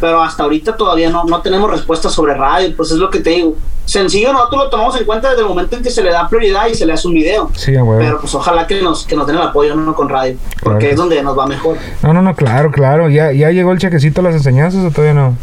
Pero 0.00 0.20
hasta 0.20 0.42
ahorita 0.42 0.76
todavía 0.76 1.10
no, 1.10 1.22
no 1.24 1.40
tenemos 1.42 1.70
respuesta 1.70 2.08
sobre 2.08 2.34
radio, 2.34 2.74
pues 2.76 2.90
es 2.90 2.96
lo 2.98 3.08
que 3.08 3.20
te 3.20 3.30
digo. 3.30 3.54
Sencillo, 3.84 4.32
nosotros 4.32 4.64
lo 4.64 4.70
tomamos 4.70 4.96
en 4.98 5.04
cuenta 5.04 5.28
desde 5.30 5.42
el 5.42 5.48
momento 5.48 5.76
en 5.76 5.82
que 5.82 5.90
se 5.90 6.02
le 6.02 6.10
da 6.10 6.28
prioridad 6.28 6.66
y 6.66 6.74
se 6.74 6.84
le 6.86 6.92
hace 6.92 7.06
un 7.06 7.14
video. 7.14 7.50
Sí, 7.54 7.76
a 7.76 7.84
huevo. 7.84 8.00
Pero 8.00 8.20
pues 8.20 8.34
ojalá 8.34 8.66
que 8.66 8.82
nos, 8.82 9.06
que 9.06 9.14
nos 9.14 9.26
den 9.28 9.36
el 9.36 9.42
apoyo, 9.42 9.76
no 9.76 9.94
con 9.94 10.08
radio, 10.08 10.36
porque 10.60 10.78
Claro. 10.80 10.90
es 10.92 10.96
donde 10.96 11.22
nos 11.22 11.38
va 11.38 11.46
mejor. 11.46 11.76
No, 12.02 12.12
no, 12.12 12.20
no, 12.22 12.34
claro, 12.34 12.72
claro. 12.72 13.08
¿Ya, 13.10 13.30
ya 13.32 13.50
llegó 13.50 13.70
el 13.70 13.78
chequecito 13.78 14.20
a 14.20 14.24
las 14.24 14.34
enseñanzas 14.34 14.84
o 14.84 14.90
todavía 14.90 15.14
no? 15.14 15.36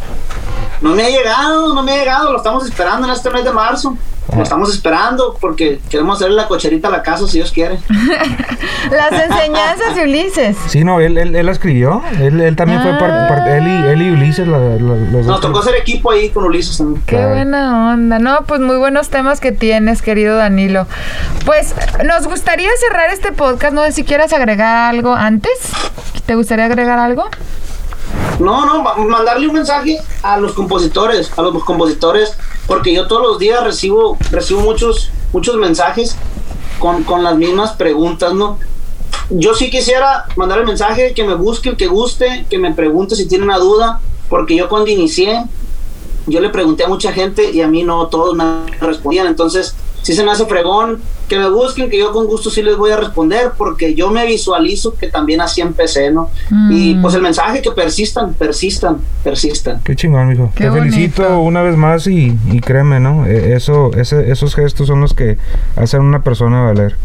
No 0.81 0.93
me 0.93 1.03
ha 1.03 1.09
llegado, 1.09 1.73
no 1.73 1.81
me 1.83 1.93
ha 1.93 1.97
llegado, 1.97 2.31
lo 2.31 2.37
estamos 2.37 2.65
esperando 2.65 3.07
en 3.07 3.13
este 3.13 3.29
mes 3.29 3.43
de 3.45 3.51
marzo. 3.51 3.95
Lo 4.35 4.43
estamos 4.43 4.73
esperando 4.73 5.37
porque 5.41 5.79
queremos 5.89 6.17
hacerle 6.17 6.35
la 6.35 6.47
cocherita 6.47 6.87
a 6.87 6.91
la 6.91 7.01
casa 7.03 7.27
si 7.27 7.37
Dios 7.37 7.51
quiere. 7.51 7.79
Las 8.91 9.11
enseñanzas 9.11 9.95
de 9.95 10.03
Ulises. 10.03 10.57
Sí, 10.67 10.83
no, 10.83 10.99
él, 10.99 11.17
él, 11.17 11.35
él 11.35 11.45
la 11.45 11.51
escribió. 11.51 12.01
Él, 12.19 12.39
él 12.39 12.55
también 12.55 12.81
fue 12.81 12.91
parte, 12.97 13.57
él, 13.57 13.67
y, 13.67 13.87
él 13.89 14.01
y 14.01 14.09
Ulises, 14.11 14.47
la- 14.47 14.57
la- 14.59 14.75
los 14.77 14.97
Nos 15.11 15.25
dos. 15.25 15.41
tocó 15.41 15.59
hacer 15.59 15.75
equipo 15.75 16.11
ahí 16.11 16.29
con 16.29 16.43
Ulises 16.45 16.77
también. 16.77 17.01
Qué 17.05 17.15
Claro. 17.15 17.29
buena 17.35 17.93
onda. 17.93 18.19
No, 18.19 18.39
pues 18.47 18.61
muy 18.61 18.77
buenos 18.77 19.09
temas 19.09 19.39
que 19.39 19.51
tienes, 19.51 20.01
querido 20.01 20.37
Danilo. 20.37 20.87
Pues 21.45 21.73
nos 22.05 22.27
gustaría 22.27 22.69
cerrar 22.87 23.09
este 23.11 23.31
podcast. 23.31 23.73
No 23.73 23.83
sé 23.83 23.91
si 23.91 24.03
quieras 24.03 24.31
agregar 24.33 24.89
algo 24.93 25.13
antes. 25.13 25.51
¿Te 26.25 26.35
gustaría 26.35 26.65
agregar 26.65 26.99
algo? 26.99 27.25
No, 28.39 28.65
no, 28.65 28.81
ma- 28.81 28.95
mandarle 28.95 29.47
un 29.47 29.53
mensaje 29.53 29.99
a 30.23 30.37
los 30.37 30.53
compositores, 30.53 31.31
a 31.37 31.41
los 31.41 31.63
compositores, 31.63 32.33
porque 32.67 32.93
yo 32.93 33.07
todos 33.07 33.21
los 33.21 33.39
días 33.39 33.63
recibo, 33.63 34.17
recibo 34.31 34.61
muchos, 34.61 35.11
muchos 35.33 35.55
mensajes 35.57 36.15
con, 36.79 37.03
con 37.03 37.23
las 37.23 37.35
mismas 37.35 37.73
preguntas, 37.73 38.33
¿no? 38.33 38.57
Yo 39.29 39.53
sí 39.53 39.69
quisiera 39.69 40.25
mandar 40.37 40.59
el 40.59 40.65
mensaje 40.65 41.13
que 41.13 41.23
me 41.23 41.35
busque, 41.35 41.75
que 41.75 41.87
guste, 41.87 42.45
que 42.49 42.57
me 42.57 42.73
pregunte 42.73 43.15
si 43.15 43.27
tiene 43.27 43.43
una 43.43 43.57
duda, 43.57 43.99
porque 44.29 44.55
yo 44.55 44.69
cuando 44.69 44.89
inicié, 44.89 45.43
yo 46.25 46.39
le 46.39 46.49
pregunté 46.49 46.85
a 46.85 46.87
mucha 46.87 47.11
gente 47.11 47.51
y 47.51 47.61
a 47.61 47.67
mí 47.67 47.83
no 47.83 48.07
todos 48.07 48.35
me 48.35 48.45
respondían, 48.79 49.27
entonces 49.27 49.75
si 50.01 50.13
se 50.13 50.23
me 50.23 50.31
hace 50.31 50.45
fregón, 50.45 51.01
que 51.29 51.39
me 51.39 51.47
busquen, 51.49 51.89
que 51.89 51.97
yo 51.97 52.11
con 52.11 52.25
gusto 52.27 52.49
sí 52.49 52.61
les 52.61 52.75
voy 52.75 52.91
a 52.91 52.97
responder, 52.97 53.51
porque 53.57 53.95
yo 53.95 54.09
me 54.09 54.25
visualizo 54.25 54.95
que 54.95 55.07
también 55.07 55.39
así 55.39 55.61
empecé, 55.61 56.11
¿no? 56.11 56.29
Y 56.69 56.95
pues 56.95 57.13
el 57.13 57.21
mensaje 57.21 57.61
que 57.61 57.71
persistan, 57.71 58.33
persistan, 58.33 58.97
persistan. 59.23 59.79
Qué 59.85 59.95
chingón, 59.95 60.27
mijo. 60.27 60.51
Qué 60.55 60.65
Te 60.65 60.71
felicito 60.71 61.39
una 61.39 61.61
vez 61.61 61.77
más 61.77 62.07
y, 62.07 62.37
y 62.51 62.59
créeme, 62.59 62.99
¿no? 62.99 63.25
Eh, 63.25 63.53
Eso, 63.55 63.91
ese- 63.95 64.29
esos 64.31 64.53
gestos 64.55 64.87
son 64.87 64.99
los 64.99 65.13
que 65.13 65.37
hacen 65.77 66.01
a 66.01 66.03
una 66.03 66.23
persona 66.23 66.63
valer. 66.63 66.97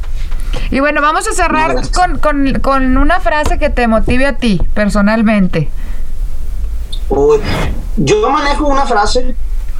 Y 0.70 0.80
bueno, 0.80 1.00
vamos 1.02 1.28
a 1.28 1.32
cerrar 1.32 1.76
con, 1.92 2.18
con- 2.18 2.58
con 2.60 2.96
una 2.96 3.20
frase 3.20 3.58
que 3.58 3.70
te 3.70 3.86
motive 3.86 4.26
a 4.26 4.36
ti, 4.38 4.60
personalmente. 4.74 5.68
Uy, 7.08 7.38
Yo 7.96 8.28
manejo 8.30 8.66
una 8.66 8.86
frase 8.86 9.34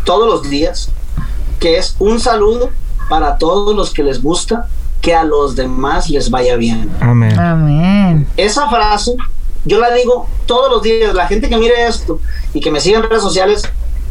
todos 0.05 0.29
los 0.29 0.51
días 0.51 0.91
que 1.59 1.79
es 1.79 1.97
un 1.99 2.21
saludo 2.21 2.71
para 3.09 3.38
todos 3.38 3.75
los 3.75 3.93
que 3.93 4.03
les 4.03 4.23
gusta 4.23 4.69
que 5.01 5.14
a 5.14 5.25
los 5.25 5.55
demás 5.55 6.09
les 6.09 6.31
vaya 6.31 6.57
bien. 6.57 6.90
Amén. 7.01 7.38
Amén. 7.38 8.27
Esa 8.37 8.69
frase 8.69 9.14
yo 9.64 9.79
la 9.79 9.93
digo 9.95 10.27
todos 10.47 10.71
los 10.71 10.83
días. 10.83 11.14
La 11.14 11.27
gente 11.27 11.49
que 11.49 11.57
mire 11.57 11.87
esto 11.87 12.21
y 12.53 12.61
que 12.61 12.71
me 12.71 12.81
siga 12.81 12.99
en 12.99 13.05
redes 13.09 13.23
sociales 13.23 13.62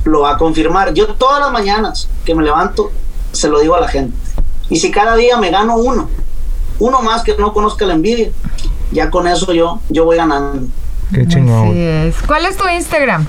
lo 0.03 0.21
va 0.21 0.31
a 0.31 0.37
confirmar. 0.37 0.93
Yo 0.93 1.07
todas 1.15 1.39
las 1.39 1.51
mañanas 1.51 2.09
que 2.25 2.35
me 2.35 2.43
levanto 2.43 2.91
se 3.31 3.49
lo 3.49 3.59
digo 3.59 3.75
a 3.75 3.81
la 3.81 3.87
gente. 3.87 4.15
Y 4.69 4.77
si 4.77 4.91
cada 4.91 5.15
día 5.15 5.37
me 5.37 5.51
gano 5.51 5.77
uno, 5.77 6.09
uno 6.79 7.01
más 7.01 7.23
que 7.23 7.35
no 7.37 7.53
conozca 7.53 7.85
la 7.85 7.93
envidia, 7.93 8.31
ya 8.91 9.09
con 9.09 9.27
eso 9.27 9.53
yo, 9.53 9.79
yo 9.89 10.05
voy 10.05 10.17
ganando. 10.17 10.67
Qué 11.13 11.27
chingón. 11.27 11.69
Así 11.69 11.79
es. 11.79 12.15
¿Cuál 12.25 12.45
es 12.45 12.57
tu 12.57 12.67
Instagram? 12.67 13.27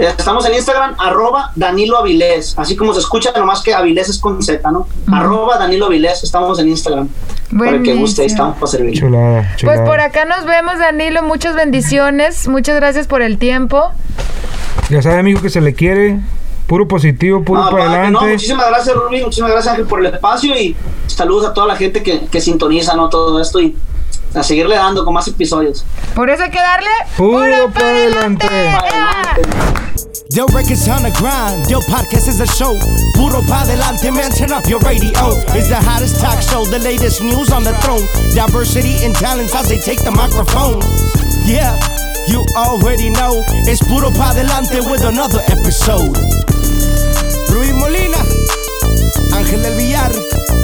Eh, 0.00 0.14
Estamos 0.18 0.46
en 0.46 0.54
Instagram, 0.54 0.94
arroba 0.98 1.52
Danilo 1.56 1.98
Avilés, 1.98 2.54
así 2.58 2.74
como 2.74 2.94
se 2.94 3.00
escucha, 3.00 3.32
nomás 3.36 3.60
que 3.62 3.74
Avilés 3.74 4.08
es 4.08 4.18
con 4.18 4.42
Z, 4.42 4.70
¿no? 4.70 4.88
Arroba 5.12 5.58
Danilo 5.58 5.86
Avilés, 5.86 6.22
estamos 6.24 6.58
en 6.58 6.68
Instagram. 6.68 7.08
Para 7.58 7.72
el 7.72 7.82
que 7.82 7.94
guste, 7.94 8.22
ahí 8.22 8.28
estamos 8.28 8.54
para 8.56 8.66
servir. 8.68 8.98
Chulada, 8.98 9.54
chulada. 9.56 9.78
Pues 9.78 9.88
por 9.90 10.00
acá 10.00 10.24
nos 10.24 10.46
vemos, 10.46 10.78
Danilo. 10.78 11.22
Muchas 11.22 11.54
bendiciones. 11.56 12.48
Muchas 12.48 12.76
gracias 12.76 13.06
por 13.06 13.22
el 13.22 13.38
tiempo. 13.38 13.90
Ya 14.88 15.02
sabe, 15.02 15.18
amigo, 15.18 15.42
que 15.42 15.50
se 15.50 15.60
le 15.60 15.74
quiere. 15.74 16.20
Puro 16.66 16.86
positivo, 16.86 17.42
puro 17.42 17.64
No, 17.64 17.70
para 17.70 17.84
padre, 17.84 17.98
adelante. 17.98 18.26
no, 18.26 18.32
muchísimas 18.32 18.68
gracias, 18.68 18.94
Rubí, 18.94 19.20
muchísimas 19.22 19.50
gracias, 19.50 19.72
Ángel, 19.72 19.86
por 19.88 19.98
el 19.98 20.14
espacio 20.14 20.56
y 20.56 20.76
saludos 21.08 21.46
a 21.46 21.52
toda 21.52 21.66
la 21.66 21.74
gente 21.74 22.00
que, 22.02 22.26
que 22.26 22.40
sintoniza, 22.40 22.94
¿no? 22.94 23.08
Todo 23.08 23.40
esto 23.40 23.60
y 23.60 23.76
a 24.34 24.42
seguirle 24.42 24.76
dando 24.76 25.04
con 25.04 25.14
más 25.14 25.26
episodios. 25.28 25.84
Por 26.14 26.30
eso 26.30 26.44
hay 26.44 26.50
que 26.50 26.60
darle 26.60 26.90
Puro. 27.16 27.70
Para 27.72 27.90
adelante. 27.90 28.46
Yo 30.30 30.46
records 30.46 30.86
on 30.86 31.02
the 31.02 31.10
grind. 31.18 31.68
Yo 31.68 31.80
podcast 31.80 32.28
is 32.28 32.40
a 32.40 32.46
show. 32.46 32.72
Puro 33.14 33.42
pa 33.48 33.64
delante, 33.66 34.12
man. 34.12 34.30
Turn 34.30 34.52
up 34.52 34.64
your 34.68 34.78
radio. 34.80 35.10
It's 35.58 35.68
the 35.68 35.74
hottest 35.76 36.20
talk 36.20 36.40
show. 36.40 36.64
The 36.64 36.78
latest 36.78 37.20
news 37.20 37.50
on 37.50 37.64
the 37.64 37.74
throne. 37.82 38.06
Diversity 38.34 39.04
and 39.04 39.14
talents 39.14 39.54
as 39.54 39.68
they 39.68 39.78
take 39.78 40.04
the 40.04 40.12
microphone. 40.12 40.80
Yeah, 41.44 41.74
you 42.28 42.44
already 42.56 43.10
know. 43.10 43.42
It's 43.66 43.82
Puro 43.82 44.10
pa 44.10 44.32
delante 44.34 44.78
with 44.88 45.02
another 45.02 45.42
episode. 45.50 46.16
Ruiz 47.50 47.74
Molina, 47.74 48.22
Ángel 49.34 49.62
del 49.62 49.74
Villar. 49.74 50.59